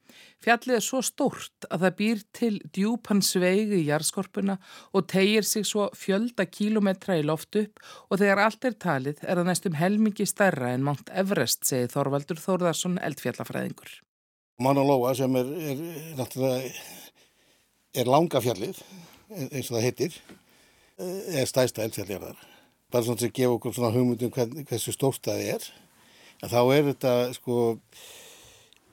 Fjallið 0.41 0.77
er 0.79 0.81
svo 0.81 1.01
stórt 1.05 1.67
að 1.69 1.83
það 1.83 1.97
býr 1.99 2.23
til 2.33 2.53
djúpan 2.73 3.21
sveig 3.21 3.75
í 3.77 3.83
jarðskorpuna 3.85 4.55
og 4.97 5.05
tegir 5.11 5.45
sig 5.45 5.67
svo 5.69 5.91
fjölda 5.93 6.47
kílometra 6.49 7.19
í 7.21 7.25
loft 7.25 7.53
upp 7.61 7.83
og 8.09 8.23
þegar 8.23 8.41
allt 8.47 8.65
er 8.65 8.77
talið 8.85 9.21
er 9.21 9.37
það 9.37 9.49
næstum 9.51 9.77
helmingi 9.77 10.25
stærra 10.25 10.71
en 10.73 10.85
Mount 10.87 11.13
Everest, 11.13 11.61
segir 11.69 11.93
Þorvaldur 11.93 12.41
Þórðarsson 12.41 12.97
eldfjallafræðingur. 13.05 13.99
Mána 14.65 14.81
Lóa 14.81 15.13
sem 15.17 15.37
er, 15.37 15.53
er, 15.73 16.25
er, 16.25 16.81
er 18.01 18.09
Langafjallið, 18.09 18.81
eins 19.29 19.69
og 19.69 19.77
það 19.77 19.85
heitir, 19.85 20.17
er 20.97 21.45
stærsta 21.49 21.85
eldfjalljarðar 21.85 22.49
bara 22.93 23.05
svona 23.05 23.19
til 23.19 23.29
að 23.31 23.37
gefa 23.39 23.55
okkur 23.57 23.73
svona 23.73 23.91
hugmyndum 23.95 24.31
hvern, 24.33 24.65
hversu 24.69 24.93
stórt 24.93 25.25
það 25.25 25.41
er. 25.55 25.65
En 26.43 26.51
þá 26.51 26.59
er 26.61 26.87
þetta 26.91 27.13
sko 27.39 27.57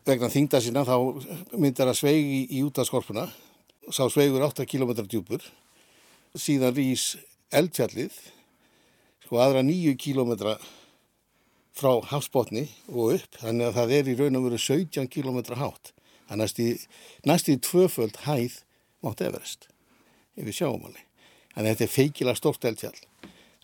vegna 0.08 0.30
þingda 0.32 0.60
sína 0.64 0.84
þá 0.88 0.96
myndar 1.60 1.92
að 1.92 2.00
sveigi 2.00 2.42
í, 2.48 2.62
út 2.64 2.80
af 2.80 2.88
skorpuna 2.88 3.28
sá 3.92 4.06
sveigur 4.08 4.46
8 4.46 4.64
km 4.70 4.94
djúpur. 5.04 5.44
Síðan 6.32 6.76
rýs 6.76 7.12
eldfjallið 7.52 8.16
sko 9.26 9.42
aðra 9.42 9.64
9 9.66 9.96
km 10.00 10.32
frá 11.76 11.92
hafsbótni 12.10 12.68
og 12.88 13.18
upp. 13.18 13.36
Þannig 13.42 13.68
að 13.68 13.76
það 13.78 13.94
er 13.98 14.10
í 14.10 14.16
raun 14.18 14.40
og 14.40 14.48
veru 14.48 14.62
17 14.64 15.12
km 15.12 15.42
hátt. 15.60 15.92
Það 16.30 16.42
næst 17.26 17.48
í, 17.50 17.58
tvöföld 17.58 18.22
hæð 18.24 18.62
mátt 19.04 19.22
Everest 19.24 19.66
yfir 20.38 20.56
sjáumáli 20.56 21.02
þannig 21.54 21.66
að 21.66 21.70
þetta 21.70 21.86
er 21.86 21.94
feikila 21.94 22.34
stórt 22.38 22.66
eldfjall 22.68 22.98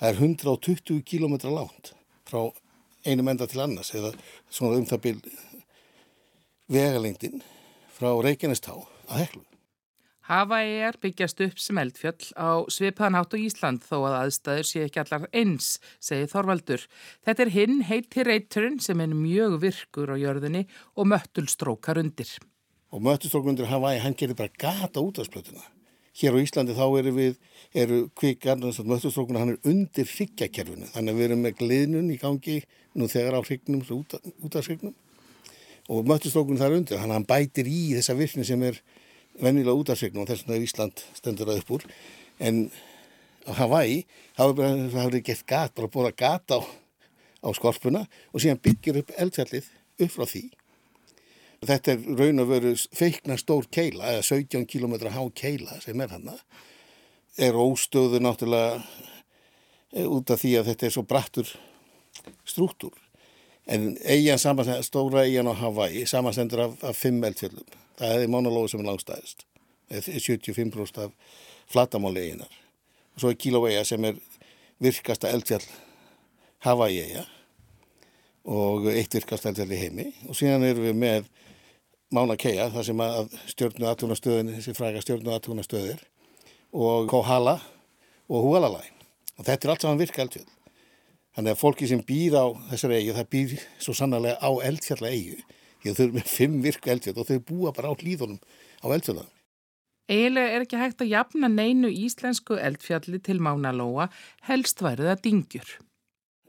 það 0.01 0.09
er 0.09 0.23
120 0.23 1.03
km 1.07 1.37
lánt 1.49 1.93
frá 2.29 2.51
einum 3.07 3.29
enda 3.31 3.47
til 3.49 3.63
annars 3.65 3.95
eða 3.95 4.13
svona 4.51 4.81
um 4.81 4.87
það 4.89 5.05
byl 5.07 5.21
vegalengdin 6.73 7.45
frá 7.97 8.11
Reykjanestá 8.23 8.75
að 8.77 9.21
heklu. 9.23 9.45
Havaegar 10.27 10.97
byggjast 10.99 11.41
upp 11.45 11.61
sem 11.63 11.79
eldfjöll 11.79 12.33
á 12.35 12.67
Svipaðanátt 12.67 13.37
og 13.37 13.45
Ísland 13.47 13.85
þó 13.87 14.01
að 14.09 14.17
aðstæður 14.25 14.67
sé 14.67 14.83
ekki 14.83 15.01
allar 15.05 15.29
eins, 15.31 15.77
segir 16.03 16.33
Þorvaldur. 16.33 16.83
Þetta 17.23 17.45
er 17.45 17.53
hinn 17.55 17.79
heiti 17.87 18.27
reyturinn 18.27 18.81
sem 18.83 19.05
er 19.05 19.15
mjög 19.15 19.61
virkur 19.63 20.11
á 20.11 20.17
jörðinni 20.19 20.65
og 20.99 21.07
möttulstrókar 21.13 22.03
undir. 22.03 22.35
Og 22.91 23.07
möttulstrókar 23.07 23.55
undir 23.55 23.71
Havae, 23.71 24.03
hann 24.03 24.19
gerir 24.19 24.35
bara 24.35 24.51
gata 24.51 24.99
út 24.99 25.23
af 25.23 25.31
splötuna. 25.31 25.63
Hér 26.17 26.37
á 26.37 26.41
Íslandi 26.41 26.77
þá 26.77 26.85
eru 27.01 27.13
við, 27.13 27.35
eru 27.77 27.99
kvikar, 28.17 28.61
möttulstrókuna 28.61 29.43
hann 29.43 29.55
er 29.55 29.69
undir 29.69 30.09
hryggjakerfinu. 30.09 30.89
Þannig 30.95 31.13
að 31.13 31.19
við 31.19 31.27
erum 31.29 31.43
með 31.45 31.59
gliðnun 31.61 32.13
í 32.15 32.17
gangi 32.21 32.61
nú 32.97 33.09
þegar 33.13 33.37
á 33.37 33.41
hryggnum, 33.45 33.83
út, 33.99 34.17
út 34.17 34.57
af 34.57 34.71
hryggnum. 34.71 34.95
Og 35.93 36.09
möttulstrókuna 36.09 36.63
þar 36.63 36.79
undir, 36.79 36.97
þannig 36.97 37.13
að 37.13 37.19
hann 37.19 37.29
bætir 37.29 37.69
í 37.69 37.81
þessa 37.99 38.17
virkni 38.17 38.47
sem 38.49 38.65
er 38.65 38.81
vennilega 39.43 39.77
út 39.77 39.93
af 39.93 40.01
hryggnum 40.01 40.25
og 40.25 40.31
þess 40.31 40.47
vegna 40.47 40.57
er 40.57 40.65
Ísland 40.65 41.05
stendur 41.19 41.53
að 41.53 41.61
upp 41.61 41.75
úr. 41.77 41.87
En 42.41 42.65
Hawaii, 43.47 44.01
það 44.37 45.21
gett 45.21 45.45
gat, 45.47 45.75
bara 45.77 45.91
búið 45.93 46.11
að 46.11 46.21
gata 46.25 46.59
á, 46.59 46.61
á 47.45 47.49
skorpuna 47.55 48.07
og 48.33 48.43
síðan 48.43 48.63
byggir 48.65 49.03
upp 49.03 49.13
eldfjallið 49.21 49.69
upp 50.01 50.17
frá 50.17 50.27
því. 50.27 50.49
Þetta 51.65 51.95
er 51.95 52.05
raun 52.19 52.43
og 52.43 52.51
veru 52.51 52.75
feikna 52.95 53.37
stór 53.41 53.67
keila, 53.73 54.11
eða 54.13 54.25
17 54.27 54.67
km 54.69 54.99
há 55.09 55.23
keila 55.35 55.79
sem 55.81 56.01
er 56.01 56.13
hann. 56.13 56.29
Er 57.37 57.57
óstöðu 57.57 58.21
náttúrulega 58.21 58.83
út 60.05 60.31
af 60.31 60.43
því 60.43 60.53
að 60.59 60.71
þetta 60.71 60.87
er 60.87 60.95
svo 60.95 61.05
brattur 61.09 61.51
strúttur. 62.45 62.95
En 63.67 63.97
eigin 64.05 64.39
samanstendur, 64.39 64.85
stóra 64.87 65.25
eigin 65.25 65.49
á 65.51 65.55
Hawaii, 65.57 66.05
samanstendur 66.07 66.67
af, 66.67 66.77
af 66.85 66.97
fimm 66.97 67.25
eldfjöldum. 67.25 67.67
Það 67.99 68.23
er 68.23 68.31
Mauna 68.31 68.53
sem 68.69 68.83
er 68.83 68.91
langstæðist. 68.91 69.47
75% 69.91 71.01
af 71.03 71.11
flatamáli 71.73 72.21
eiginar. 72.21 72.53
Og 73.15 73.23
svo 73.23 73.33
er 73.33 73.41
Kilauea 73.41 73.85
sem 73.85 74.05
er 74.05 74.21
virkasta 74.83 75.31
eldfjall 75.33 75.65
Hawaii 76.67 77.01
eiga 77.01 77.25
og 78.47 78.87
eitt 78.93 79.15
virkasta 79.17 79.51
eldfjall 79.51 79.75
í 79.75 79.81
heimi. 79.81 80.07
Og 80.31 80.39
síðan 80.39 80.67
erum 80.67 80.87
við 80.87 80.99
með 81.01 81.31
Mauna 82.15 82.37
Kea, 82.39 82.69
það 82.71 82.85
sem 82.89 83.01
að 83.03 83.33
stjórnu 83.51 83.89
aðtúnastöðin, 83.91 84.53
þessi 84.55 84.75
fræga 84.77 85.03
stjórnu 85.03 85.33
aðtúnastöðir 85.35 86.05
og 86.77 87.09
Kohala 87.11 87.57
og 88.31 88.47
Hualalai. 88.47 88.87
Og 89.37 89.45
þetta 89.49 89.67
er 89.67 89.73
allt 89.75 89.87
saman 89.87 90.01
virka 90.01 90.23
eldfjall. 90.23 90.47
Þannig 91.37 91.53
að 91.53 91.61
fólki 91.61 91.89
sem 91.91 92.03
býr 92.07 92.39
á 92.39 92.47
þessari 92.71 93.01
eigu, 93.01 93.17
það 93.17 93.33
býr 93.35 93.57
svo 93.83 93.95
sannarlega 93.97 94.39
á 94.41 94.51
eldfjalla 94.71 95.11
eigu. 95.13 95.41
Því 95.83 95.91
að 95.91 95.99
þau 95.99 96.05
eru 96.07 96.17
með 96.17 96.31
fimm 96.33 96.61
virku 96.65 96.93
eldfjall 96.95 97.19
og 97.21 97.29
þau 97.29 97.41
búa 97.51 97.73
bara 97.77 97.91
á 97.93 97.95
hlýðunum 97.99 98.39
á 98.41 98.87
eldfjallan. 98.87 99.33
Eiginlega 100.07 100.55
er 100.55 100.63
ekki 100.63 100.79
hægt 100.79 101.03
að 101.03 101.11
jafna 101.11 101.51
neinu 101.51 101.91
íslensku 101.91 102.57
eldfjalli 102.63 103.19
til 103.27 103.41
Mánalóa, 103.43 104.07
helst 104.47 104.81
værið 104.87 105.11
að 105.17 105.23
dingjur. 105.27 105.73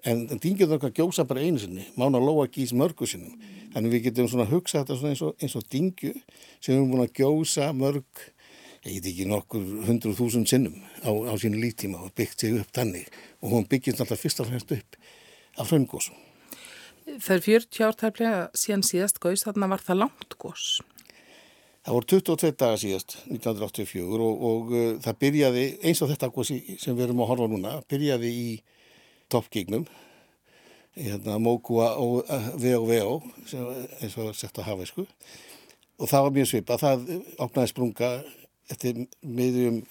En 0.06 0.26
dingjur 0.30 0.70
þarf 0.70 0.78
ekki 0.78 0.90
að 0.92 1.00
gjósa 1.02 1.26
bara 1.28 1.44
einu 1.44 1.62
sinni. 1.62 1.86
Mánalóa 1.98 2.48
gís 2.54 2.74
mörgu 2.78 3.08
sinnum. 3.10 3.38
Þannig 3.74 3.94
við 3.96 4.04
getum 4.08 4.30
svona 4.32 4.48
hugsað 4.50 4.84
þetta 4.84 4.98
svona 5.00 5.14
eins 5.14 5.24
og, 5.26 5.34
eins 5.42 5.56
og 5.58 5.66
dingju 5.72 6.14
sem 6.60 6.76
erum 6.76 6.92
búin 6.92 7.04
að 7.04 7.16
gjósa 7.20 7.72
mörg, 7.76 8.24
ég 8.86 9.00
get 9.00 9.10
ekki 9.12 9.28
nokkur 9.28 9.66
hundruð 9.88 10.20
þúsund 10.22 10.50
sinnum 10.50 10.78
á, 11.04 11.12
á 11.12 11.34
sínu 11.40 11.60
líftíma 11.62 12.00
og 12.06 12.14
byggt 12.18 12.46
sig 12.46 12.60
upp 12.62 12.72
þannig. 12.78 13.10
Og 13.42 13.54
hún 13.56 13.68
byggist 13.70 14.02
alltaf 14.04 14.22
fyrst 14.22 14.42
og 14.44 14.52
fremst 14.52 14.72
upp 14.78 15.00
af 15.58 15.74
hraungósum. 15.74 16.16
Þegar 17.08 17.44
40 17.46 17.86
ártæflega 17.88 18.40
síðan 18.58 18.86
síðast 18.86 19.20
góðs 19.24 19.46
þarna 19.48 19.70
var 19.72 19.84
það 19.84 20.02
langt 20.04 20.38
góðs? 20.42 20.80
Það 21.88 21.96
voru 21.96 22.08
22 22.12 22.56
dagar 22.60 22.80
síðast, 22.82 23.14
1984 23.32 24.26
og, 24.26 24.42
og 24.50 24.74
uh, 24.76 24.88
það 25.04 25.20
byrjaði, 25.22 25.68
eins 25.88 26.02
og 26.04 26.12
þetta 26.12 26.28
góðs 26.36 26.52
sem 26.84 26.98
við 26.98 27.06
erum 27.06 27.22
að 27.24 27.30
horfa 27.32 27.48
núna, 27.54 27.78
byrjaði 27.88 28.32
í 28.36 28.50
toppgígnum, 29.32 29.86
hérna 30.98 31.38
Mókua 31.42 31.94
V.O.V.O. 32.58 33.22
eins 34.02 34.18
og 34.18 34.34
sett 34.36 34.58
á 34.58 34.66
hafæsku 34.66 35.06
og 35.98 36.10
það 36.10 36.26
var 36.26 36.36
mjög 36.36 36.50
svipað, 36.52 36.84
það 36.84 37.08
opnaði 37.42 37.72
sprunga 37.72 38.12
eftir 38.72 39.00
miðjum, 39.24 39.82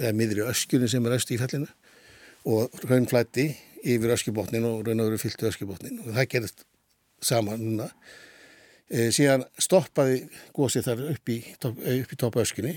eða 0.00 0.12
miðjum 0.16 0.50
öskjunum 0.50 0.90
sem 0.90 1.06
er 1.06 1.16
öst 1.18 1.32
í 1.34 1.38
fellinu 1.40 1.68
og 2.48 2.82
raunflætti 2.88 3.48
yfir 3.82 4.14
öskjubotnin 4.16 4.66
og 4.66 4.86
raun 4.86 5.02
og 5.02 5.10
veru 5.10 5.20
fyllt 5.20 5.44
öskjubotnin 5.50 6.00
og 6.02 6.14
það 6.16 6.28
gerist 6.34 6.64
saman 7.22 7.60
núna. 7.62 7.88
E, 8.90 9.10
síðan 9.14 9.44
stoppaði 9.60 10.24
gósið 10.56 10.88
þar 10.88 11.04
upp 11.12 11.30
í, 11.32 11.38
upp 11.62 12.14
í 12.14 12.18
topa 12.18 12.42
öskjunni 12.42 12.74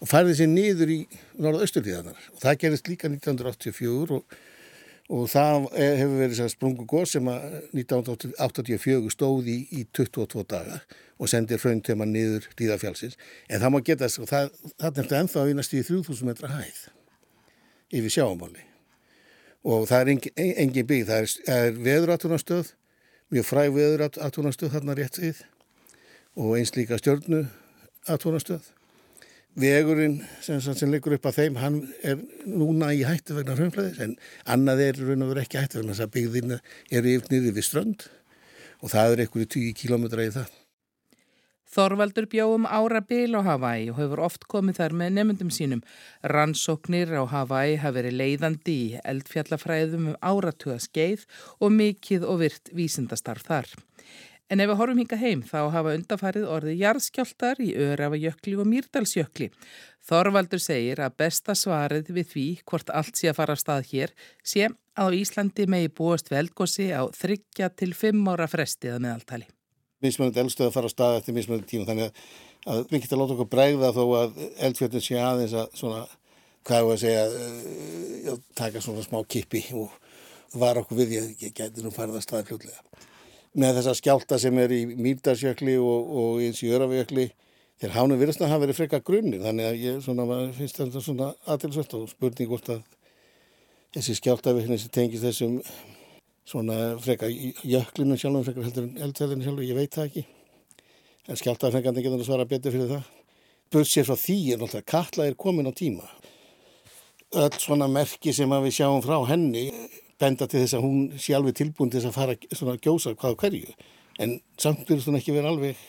og 0.00 0.10
færði 0.10 0.36
sér 0.38 0.50
niður 0.52 0.92
í 0.92 0.98
norða-austurlíðanar 1.40 2.28
og 2.34 2.42
það 2.42 2.60
gerist 2.64 2.90
líka 2.90 3.08
1984 3.10 4.18
og, 4.18 4.36
og 5.12 5.26
það 5.28 5.66
hefur 5.76 6.14
verið 6.16 6.46
sprungu 6.48 6.86
gós 6.88 7.12
sem 7.12 7.26
að 7.28 7.42
1984 7.76 9.10
stóði 9.12 9.56
í, 9.58 9.80
í 9.80 9.86
22 9.92 10.44
daga 10.48 10.78
og 11.20 11.28
sendir 11.28 11.60
hrauntöma 11.60 12.06
niður 12.08 12.46
líðafjálsins 12.58 13.18
en 13.48 13.60
það 13.60 13.74
má 13.74 13.80
geta 13.84 14.06
þess 14.06 14.22
og 14.22 14.30
það, 14.30 14.54
nefndi 14.80 15.18
ennþá 15.18 15.44
einast 15.50 15.74
í 15.76 15.82
3000 15.84 16.30
metra 16.30 16.52
hæð 16.54 16.86
yfir 17.94 18.14
sjáumáli 18.16 18.64
og 19.64 19.84
það 19.88 20.00
er 20.00 20.12
engin, 20.14 20.32
engin 20.64 20.88
byggð, 20.88 21.10
það 21.10 21.20
er, 21.20 21.34
er 21.56 21.78
veðuratúnastöð, 21.84 22.72
mjög 23.32 23.46
fræg 23.48 23.76
veðuratúnastöð 23.76 24.72
þarna 24.72 24.96
rétt 24.98 25.20
við 25.20 25.44
og 26.34 26.56
eins 26.58 26.74
líka 26.76 26.98
stjörnu 27.00 27.44
atúnastöð 28.10 28.72
vegurinn 29.54 30.18
sem, 30.42 30.60
sem 30.60 30.90
liggur 30.90 31.14
upp 31.16 31.28
að 31.30 31.38
þeim, 31.38 31.60
hann 31.62 31.78
er 32.02 32.18
núna 32.48 32.90
í 32.94 33.04
hættu 33.06 33.36
vegna 33.36 33.56
hrjónflæðis 33.58 34.02
en 34.02 34.16
annað 34.50 34.82
er 34.88 35.00
raun 35.04 35.24
og 35.26 35.32
verið 35.34 35.46
ekki 35.46 35.62
hættu 35.62 35.80
vegna 35.80 35.94
þess 35.94 36.06
að 36.08 36.14
byggðin 36.18 36.58
er 36.58 37.08
yfir 37.14 37.48
við 37.54 37.66
strönd 37.66 38.08
og 38.82 38.92
það 38.92 39.14
er 39.14 39.24
einhverju 39.24 39.50
10 39.56 39.78
kílometra 39.78 40.26
í 40.26 40.34
það. 40.34 40.52
Þorvaldur 41.74 42.28
bjóðum 42.30 42.68
ára 42.70 43.00
bil 43.02 43.34
á 43.34 43.42
Hawaii 43.42 43.88
og 43.90 43.96
hefur 43.98 44.20
oft 44.22 44.44
komið 44.50 44.76
þar 44.78 44.92
með 45.00 45.16
nefndum 45.16 45.50
sínum. 45.50 45.80
Rannsóknir 46.30 47.10
á 47.18 47.26
Hawaii 47.26 47.80
hafi 47.82 47.98
verið 47.98 48.18
leiðandi 48.20 48.74
í 48.74 49.00
eldfjallafræðum 49.02 50.12
um 50.12 50.20
áratuga 50.22 50.78
skeið 50.78 51.24
og 51.58 51.74
mikið 51.74 52.28
og 52.30 52.44
virt 52.44 52.70
vísindastarf 52.78 53.48
þar. 53.48 53.72
En 54.52 54.60
ef 54.60 54.68
við 54.68 54.76
horfum 54.76 54.98
hinga 55.00 55.16
heim 55.16 55.42
þá 55.48 55.58
hafa 55.72 55.94
undafarið 55.96 56.44
orðið 56.52 56.80
jarðskjáltar 56.82 57.60
í 57.64 57.70
Örafajökli 57.80 58.56
og 58.60 58.66
Mýrdalsjökli. 58.68 59.48
Þorvaldur 60.04 60.60
segir 60.60 61.00
að 61.00 61.14
besta 61.22 61.54
svarið 61.56 62.10
við 62.12 62.26
því 62.32 62.44
hvort 62.68 62.92
allt 62.92 63.16
sé 63.16 63.30
að 63.30 63.38
fara 63.38 63.56
að 63.56 63.62
stað 63.62 63.86
hér 63.94 64.12
sé 64.44 64.68
að 65.00 65.16
Íslandi 65.16 65.64
megi 65.70 65.88
búast 65.96 66.28
veldgósi 66.28 66.90
á 66.92 67.08
þryggja 67.16 67.70
til 67.72 67.94
fimm 67.96 68.28
ára 68.28 68.44
frestiða 68.50 69.00
meðaltali. 69.00 69.48
Mísmöndi 70.04 70.42
eldstöð 70.42 70.68
að 70.68 70.76
fara 70.76 70.90
að 70.90 70.94
stað 70.94 71.16
eftir 71.22 71.38
mísmöndi 71.38 71.70
tíma 71.70 71.88
þannig 71.88 72.20
að 72.68 72.84
við 72.90 73.00
getum 73.06 73.16
að 73.16 73.24
láta 73.24 73.36
okkur 73.38 73.50
bregða 73.56 73.92
þó 73.96 74.04
að 74.18 74.38
eldfjöldin 74.68 75.06
sé 75.06 75.18
aðeins 75.24 75.56
að 75.56 75.80
svona, 75.80 76.04
hvað 76.68 76.84
er 76.84 76.92
að 76.92 77.02
segja, 77.06 77.24
uh, 78.28 78.38
taka 78.60 78.84
svona 78.84 79.08
smá 79.08 79.18
kippi 79.24 79.64
og 79.72 79.96
var 80.60 80.84
okkur 80.84 81.00
við, 81.00 81.16
ég, 81.40 81.48
geti 81.56 81.80
nú 81.80 81.94
farið 81.94 82.20
að 82.20 82.26
staða 82.28 82.46
fljóðlega 82.50 83.08
með 83.54 83.78
þessa 83.78 83.94
skjálta 83.98 84.38
sem 84.42 84.58
er 84.58 84.72
í 84.74 84.82
Mýrdarsjökli 84.90 85.76
og, 85.78 86.12
og 86.20 86.42
eins 86.42 86.62
í 86.64 86.70
Örafajökli 86.74 87.28
þeir 87.80 87.94
hánu 87.94 88.18
virðast 88.18 88.42
að 88.42 88.52
hafa 88.52 88.64
verið 88.64 88.78
frekka 88.78 89.00
grunnir 89.04 89.42
þannig 89.44 89.68
að 89.68 89.80
ég 89.82 89.98
svona, 90.04 90.26
finnst 90.56 90.78
þetta 90.80 91.02
svona 91.02 91.30
aðtilsvöld 91.50 91.96
og 91.98 92.06
spurning 92.10 92.50
hvort 92.50 92.70
að 92.74 92.82
þessi 93.94 94.16
skjáltavirkni 94.18 94.78
sem 94.80 94.94
tengist 94.94 95.26
þessum 95.26 95.58
svona 96.44 96.78
frekka 97.02 97.30
jöklinu 97.30 98.18
sjálf 98.20 98.48
frekka 98.48 98.66
heldur 98.66 98.88
en 98.88 99.02
eldfæðinu 99.06 99.46
sjálf 99.46 99.64
ég 99.64 99.78
veit 99.78 99.94
það 99.94 100.08
ekki. 100.10 100.24
En 101.28 101.40
skjáltavirkni 101.40 102.04
getur 102.04 102.20
að 102.20 102.28
svara 102.28 102.48
betur 102.48 102.74
fyrir 102.74 102.90
það. 102.90 103.10
Sér 103.74 104.06
frá 104.06 104.18
því 104.20 104.38
er 104.54 104.60
náttúrulega 104.60 104.90
kalla 104.90 105.26
er 105.26 105.38
komin 105.38 105.70
á 105.70 105.72
tíma. 105.74 106.06
Öll 107.34 107.58
svona 107.58 107.88
merki 107.90 108.34
sem 108.34 108.50
við 108.50 108.76
sjáum 108.76 109.02
frá 109.02 109.16
henni 109.26 109.70
benda 110.20 110.48
til 110.48 110.62
þess 110.62 110.76
að 110.78 110.84
hún 110.84 110.98
sé 111.20 111.34
alveg 111.36 111.56
tilbúin 111.58 111.90
til 111.92 112.00
þess 112.00 112.10
að 112.10 112.18
fara 112.18 112.36
svona 112.50 112.76
að 112.76 112.84
gjósa 112.86 113.14
hvað 113.14 113.36
og 113.36 113.44
hverju. 113.44 113.74
En 114.22 114.36
samt 114.60 114.88
verður 114.88 115.10
hún 115.10 115.18
ekki 115.18 115.34
verið 115.34 115.50
alveg 115.50 115.86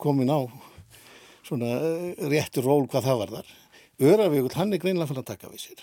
komin 0.00 0.30
á 0.32 0.40
svona 1.46 1.70
eh, 1.76 2.28
réttur 2.30 2.66
ról 2.66 2.86
hvað 2.88 3.08
það 3.08 3.20
var 3.24 3.34
þar 3.38 3.56
Öravíkull 4.00 4.54
hann 4.56 4.72
er 4.72 4.80
greinlega 4.80 5.10
fann 5.10 5.20
að 5.20 5.26
taka 5.28 5.50
við 5.50 5.66
sér. 5.66 5.82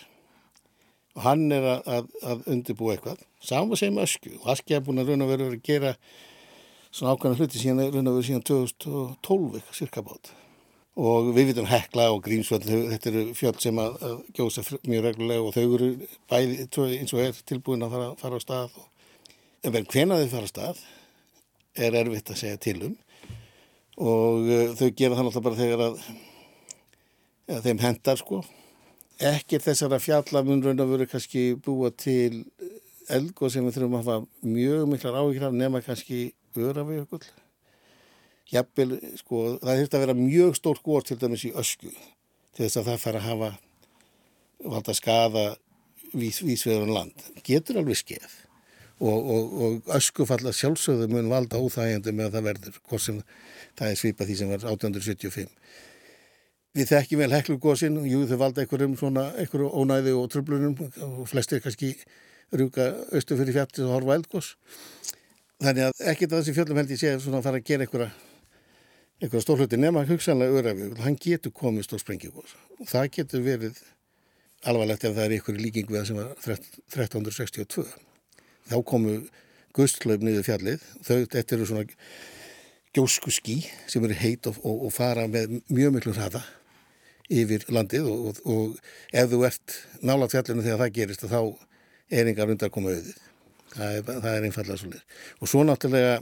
Og 1.18 1.22
hann 1.22 1.52
er 1.54 1.68
að, 1.76 1.92
að, 1.94 2.08
að 2.32 2.48
undirbúa 2.54 2.96
eitthvað. 2.96 3.22
Sama 3.46 3.78
sem 3.78 4.00
Ösku 4.02 4.32
og 4.40 4.48
Aski 4.54 4.74
er 4.74 4.82
búin 4.86 5.04
að 5.04 5.12
raun 5.12 5.26
og 5.26 5.30
veru 5.30 5.52
að 5.52 5.60
gera 5.66 5.94
svona 6.90 7.14
ákvæmlega 7.14 7.46
hluti 7.46 7.62
síðan 7.62 7.84
raun 7.94 8.10
og 8.10 8.18
veru 8.18 8.28
síðan 8.32 8.46
2012 8.50 9.60
eitthvað 9.60 9.80
cirka 9.84 10.06
bát 10.06 10.34
og 10.98 11.32
við 11.36 11.52
vitum 11.52 11.68
Hekla 11.70 12.10
og 12.10 12.24
Grímsvöld 12.26 12.66
þetta 12.66 13.10
eru 13.12 13.24
fjöld 13.38 13.62
sem 13.62 13.82
að, 13.82 13.98
að 14.02 14.16
gjósa 14.38 14.64
mjög 14.90 15.04
reglulega 15.06 15.44
og 15.46 15.54
þau 15.54 15.66
eru 15.78 15.90
bæði 16.32 16.64
eins 16.98 17.14
og 17.14 17.22
er 17.22 17.42
tilbúin 17.46 17.86
að 17.86 17.94
fara, 17.94 18.08
fara 18.18 18.40
á 18.40 18.42
stað 18.42 18.80
en 19.62 19.76
verð 19.76 19.92
hvena 19.94 20.18
þau 20.24 20.32
fara 20.34 20.50
á 20.50 20.54
stað 20.54 20.82
er 21.78 22.00
erfitt 22.02 22.34
að 22.34 22.42
segja 22.42 22.62
til 22.62 22.80
um. 22.90 22.96
Og 23.98 24.50
uh, 24.50 24.74
þau 24.78 24.90
gera 24.98 25.18
það 25.18 25.28
náttúrulega 25.28 25.46
bara 25.48 25.60
þegar 25.62 25.84
að 25.86 26.00
ja, 27.48 27.62
þeim 27.66 27.82
hendar 27.82 28.22
sko. 28.22 28.42
Ekkir 29.28 29.64
þessara 29.66 30.02
fjallamun 30.02 30.62
raun 30.66 30.84
og 30.84 30.92
veru 30.94 31.08
kannski 31.10 31.50
búa 31.62 31.90
til 31.94 32.44
elgo 33.14 33.50
sem 33.50 33.66
við 33.66 33.78
þurfum 33.78 33.98
að 33.98 34.10
hafa 34.10 34.50
mjög 34.50 34.90
miklar 34.92 35.18
áhyggjur 35.22 35.48
af 35.50 35.58
nema 35.58 35.82
kannski 35.86 36.32
öra 36.58 36.86
við 36.86 37.06
okkur 37.06 37.30
jafnvel, 38.52 38.98
sko, 39.20 39.44
það 39.62 39.82
þurft 39.82 39.96
að 39.98 40.04
vera 40.06 40.18
mjög 40.18 40.58
stór 40.58 40.82
gór 40.84 41.08
til 41.08 41.20
dæmis 41.22 41.46
í 41.48 41.54
ösku 41.56 41.92
til 41.92 42.66
þess 42.66 42.80
að 42.80 42.92
það 42.92 43.02
fara 43.04 43.22
að 43.22 43.28
hafa 43.28 43.50
valda 44.66 44.94
að 44.94 45.00
skafa 45.00 45.46
vís, 46.18 46.40
vísveðurinn 46.42 46.96
land. 46.96 47.26
Getur 47.46 47.82
alveg 47.82 48.00
skeið 48.00 48.38
og, 48.98 49.18
og, 49.18 49.58
og 49.62 49.92
öskufalla 49.98 50.54
sjálfsögðu 50.56 51.10
mun 51.12 51.30
valda 51.32 51.60
óþægjandi 51.62 52.14
með 52.16 52.30
að 52.30 52.38
það 52.38 52.48
verður, 52.50 52.80
hvort 52.90 53.04
sem 53.04 53.20
það 53.78 53.92
er 53.92 54.00
svipað 54.02 54.32
því 54.32 54.38
sem 54.40 54.54
var 54.54 54.64
1875. 54.64 55.52
Við 56.78 56.90
þekkjum 56.92 57.22
vel 57.24 57.34
heklugósin, 57.34 58.00
jú 58.06 58.24
þau 58.30 58.40
valda 58.42 58.64
einhverjum 58.64 58.96
svona, 59.00 59.28
einhverju 59.42 59.70
ónæði 59.74 60.14
og 60.18 60.32
tröflunum 60.34 60.78
og 61.08 61.24
flestir 61.30 61.62
kannski 61.64 61.94
rúka 62.54 62.90
austu 63.12 63.38
fyrir 63.38 63.56
fjartis 63.60 63.86
og 63.86 63.96
horfa 63.96 64.18
eldgós. 64.18 64.54
Þannig 65.62 65.88
að 65.88 66.08
ekkert 66.14 66.34
að 66.34 66.42
þessi 66.42 66.58
fjöldum 66.58 66.82
held 66.82 66.94
ég 66.94 67.02
sé 67.02 67.14
að 67.18 67.46
fara 67.46 67.58
að 67.58 67.66
gera 67.66 67.86
einhverja 67.86 68.27
eitthvað 69.18 69.44
stórluti 69.44 69.80
nema 69.82 70.06
hugsanlega 70.06 70.60
öðrafjöld, 70.60 71.00
hann 71.02 71.18
getur 71.22 71.54
komist 71.56 71.94
á 71.94 71.98
sprengjugós 71.98 72.54
og 72.78 72.90
það 72.90 73.08
getur 73.18 73.46
verið 73.46 73.80
alvarlegt 74.68 75.06
ef 75.08 75.16
það 75.16 75.26
er 75.26 75.36
ykkur 75.38 75.60
líking 75.62 75.90
við 75.90 76.00
það 76.00 76.08
sem 76.10 76.20
var 76.20 76.32
1362. 76.96 77.86
Þá 78.68 78.78
komu 78.86 79.20
gustlöf 79.78 80.24
niður 80.26 80.46
fjallið, 80.48 80.84
þau, 81.06 81.18
þetta 81.34 81.56
eru 81.56 81.68
svona 81.70 81.86
gjósku 82.98 83.34
skí 83.34 83.58
sem 83.90 84.06
eru 84.06 84.18
heit 84.18 84.50
og, 84.50 84.58
og, 84.66 84.88
og 84.88 84.94
fara 84.94 85.28
með 85.30 85.60
mjög 85.70 85.98
miklu 85.98 86.16
hraða 86.18 86.44
yfir 87.28 87.66
landið 87.74 88.08
og, 88.10 88.42
og 88.48 88.78
ef 89.12 89.32
þú 89.32 89.42
ert 89.48 89.80
nálat 90.02 90.34
fjallinu 90.34 90.66
þegar 90.66 90.84
það 90.84 90.94
gerist 90.98 91.26
þá 91.28 91.42
er 92.08 92.30
engar 92.32 92.54
undar 92.54 92.72
koma 92.74 92.94
auðið. 92.94 93.18
Það 93.74 93.98
er, 93.98 94.06
það 94.08 94.30
er 94.32 94.46
einfallega 94.48 94.82
svolítið. 94.82 95.18
Og 95.42 95.52
svo 95.52 95.64
náttúrulega 95.68 96.14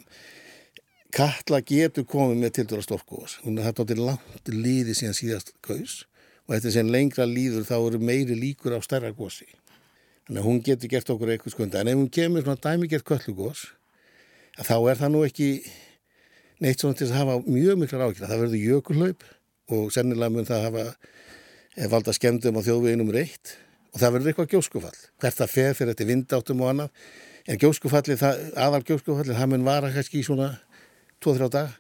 Katla 1.16 1.62
getur 1.64 2.04
komið 2.12 2.42
með 2.42 2.50
til 2.58 2.64
dæra 2.68 2.84
storkóðs. 2.84 3.38
Hún 3.46 3.56
er 3.62 3.70
þetta 3.70 3.96
langt 3.96 4.50
líði 4.52 4.92
síðan 4.98 5.16
síðast 5.16 5.54
gaus 5.64 6.02
og 6.44 6.58
eftir 6.58 6.74
sem 6.76 6.90
lengra 6.92 7.24
líður 7.24 7.64
þá 7.70 7.76
eru 7.78 8.02
meiri 8.04 8.36
líkur 8.36 8.76
á 8.76 8.84
stærra 8.84 9.14
gósi. 9.16 9.48
Þannig 10.28 10.42
að 10.42 10.48
hún 10.50 10.60
getur 10.66 10.92
gert 10.92 11.12
okkur 11.14 11.32
eitthvað 11.32 11.56
skunda. 11.56 11.80
En 11.80 11.88
ef 11.88 11.96
hún 12.02 12.12
kemur 12.12 12.44
svona 12.44 12.60
dæmigert 12.60 13.08
köllugós, 13.08 13.64
þá 14.60 14.76
er 14.92 15.00
það 15.00 15.14
nú 15.14 15.22
ekki 15.24 15.48
neitt 16.66 16.84
svona 16.84 17.00
til 17.00 17.08
að 17.08 17.16
hafa 17.22 17.38
mjög 17.46 17.80
miklar 17.80 18.06
ákveða. 18.10 18.32
Það 18.34 18.44
verður 18.44 18.66
jökulhlaup 18.66 19.26
og 19.72 19.88
sennilega 19.96 20.36
mun 20.36 20.50
það 20.52 20.68
hafa 20.68 20.86
eh, 20.90 21.88
valda 21.96 22.18
skemmdum 22.20 22.60
á 22.60 22.66
þjóðveginum 22.68 23.16
reitt 23.16 23.56
og 23.94 24.04
það 24.04 24.18
verður 24.18 24.34
eitthvað 24.34 24.52
gjóskufall. 24.58 25.00
Hvert 25.24 25.40
það 25.40 25.56
fer 25.56 25.80
fyrir 25.80 25.96
þetta 25.96 26.12
vindáttum 26.12 26.66
og 26.66 26.74
annað. 26.74 27.10
En 27.46 27.62
gjóskufallið, 27.62 28.24
aðal 28.58 28.84
gjóskufallið, 28.84 29.38
það 29.38 29.52
mun 29.54 29.68
vara 29.70 29.94
kannski 29.94 30.20
í 30.20 30.26
svona 30.26 30.56
2-3 31.26 31.50
daga. 31.58 31.74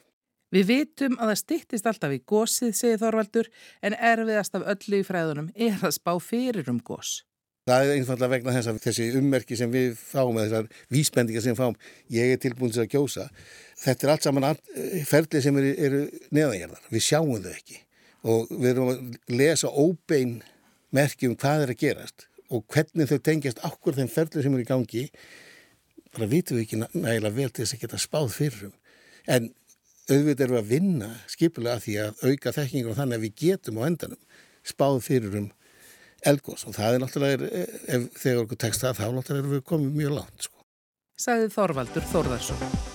Við 0.53 0.67
vitum 0.69 1.15
að 1.19 1.31
það 1.31 1.39
stittist 1.41 1.87
alltaf 1.89 2.11
í 2.15 2.19
gósið, 2.23 2.73
segir 2.77 2.99
Þorvaldur, 3.01 3.47
en 3.83 3.95
erfiðast 3.97 4.55
af 4.55 4.67
öllu 4.75 5.01
í 5.01 5.05
fræðunum 5.07 5.47
er 5.55 5.79
að 5.81 5.95
spá 5.97 6.13
fyrir 6.23 6.69
um 6.71 6.77
gós. 6.85 7.23
Það 7.65 7.87
er 7.87 7.95
einfallega 7.95 8.29
vegna 8.29 8.53
þess 8.53 8.69
að 8.69 8.79
þessi 8.83 9.05
ummerki 9.17 9.57
sem 9.57 9.71
við 9.73 9.95
fáum, 9.97 10.37
þessar 10.37 10.67
vísbendingar 10.93 11.41
sem 11.41 11.55
við 11.55 11.61
fáum, 11.63 11.77
ég 12.13 12.33
er 12.35 12.41
tilbúin 12.43 12.75
til 12.75 12.83
að 12.83 12.91
kjósa. 12.91 13.25
Þetta 13.81 14.05
er 14.05 14.13
allt 14.13 14.27
saman 14.27 14.45
ferlið 15.09 15.47
sem 15.47 15.57
eru, 15.57 15.71
eru 15.87 16.03
neðangerðar. 16.29 16.85
Við 16.93 17.05
sjáum 17.07 17.41
þau 17.41 17.49
ekki 17.55 17.81
og 18.25 18.53
við 18.53 18.69
erum 18.71 18.91
að 18.93 19.17
lesa 19.33 19.69
óbein 19.73 20.37
merki 20.93 21.29
um 21.29 21.35
hvað 21.41 21.65
er 21.65 21.73
að 21.73 21.81
gerast 21.81 22.27
og 22.53 22.63
hvernig 22.69 23.09
þau 23.09 23.19
tengjast 23.25 23.65
okkur 23.65 23.97
þeim 23.97 24.13
ferlið 24.13 24.45
sem 24.45 24.55
eru 24.55 24.65
í 24.65 24.69
gangi. 24.69 25.03
Bara 26.13 26.29
vitum 26.29 26.59
við 26.59 26.67
ekki 26.67 26.81
nægilega 26.83 27.37
vel 27.41 27.49
til 27.49 27.65
þess 27.65 27.79
að 27.79 27.85
geta 27.87 28.01
spáð 28.01 28.29
fyrir 28.37 28.69
um 28.69 28.77
en 29.27 29.51
auðvitað 30.05 30.51
við 30.51 30.59
að 30.59 30.71
vinna 30.71 31.11
skipulega 31.31 31.79
að 31.79 31.85
því 31.85 31.95
að 32.03 32.25
auka 32.29 32.55
þekkingur 32.59 32.93
og 32.93 32.99
þannig 32.99 33.19
að 33.19 33.25
við 33.25 33.37
getum 33.41 33.79
á 33.81 33.87
endanum 33.89 34.41
spáð 34.65 34.99
fyrir 35.05 35.39
um 35.41 35.47
elgós 36.25 36.65
og 36.65 36.75
það 36.77 36.97
er 36.97 37.03
náttúrulega, 37.03 37.63
ef 37.85 38.09
þegar 38.17 38.43
okkur 38.45 38.61
tekst 38.65 38.85
það 38.85 38.99
þá 38.99 39.07
náttúrulega 39.07 39.43
erum 39.43 39.55
við 39.57 39.65
komið 39.71 39.97
mjög 40.01 40.19
langt 40.19 40.49
sko. 40.49 40.67
Sæði 41.21 41.49
Þorvaldur 41.55 42.11
Þorðarsson. 42.11 42.94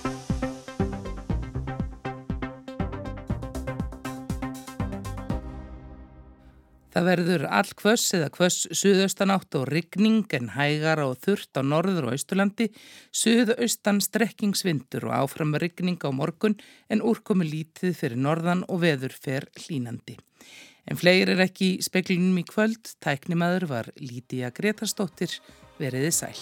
Það 6.91 7.07
verður 7.07 7.45
all 7.47 7.69
kvöss 7.79 8.09
eða 8.17 8.27
kvöss 8.35 8.65
suðaustanátt 8.75 9.55
og 9.55 9.69
rigning 9.69 10.25
en 10.35 10.49
hægar 10.57 10.99
og 11.05 11.15
þurft 11.23 11.55
á 11.55 11.63
norður 11.63 12.09
og 12.09 12.17
austurlandi, 12.17 12.67
suðaustan 13.15 14.01
strekkingsvindur 14.03 15.07
og 15.07 15.15
áfram 15.21 15.55
rigning 15.55 16.01
á 16.03 16.11
morgun 16.11 16.57
en 16.91 17.05
úrkomi 17.05 17.47
lítið 17.47 17.95
fyrir 17.95 18.19
norðan 18.19 18.65
og 18.67 18.83
veður 18.83 19.15
fer 19.15 19.47
hlínandi. 19.63 20.19
En 20.89 20.99
fleiri 20.99 21.37
er 21.37 21.45
ekki 21.45 21.75
í 21.77 21.81
speklinum 21.85 22.41
í 22.41 22.45
kvöld, 22.49 22.97
tæknimaður 22.99 23.69
var 23.71 23.91
Lítiða 24.01 24.51
Gretarstóttir, 24.57 25.39
veriði 25.79 26.11
sæl. 26.11 26.39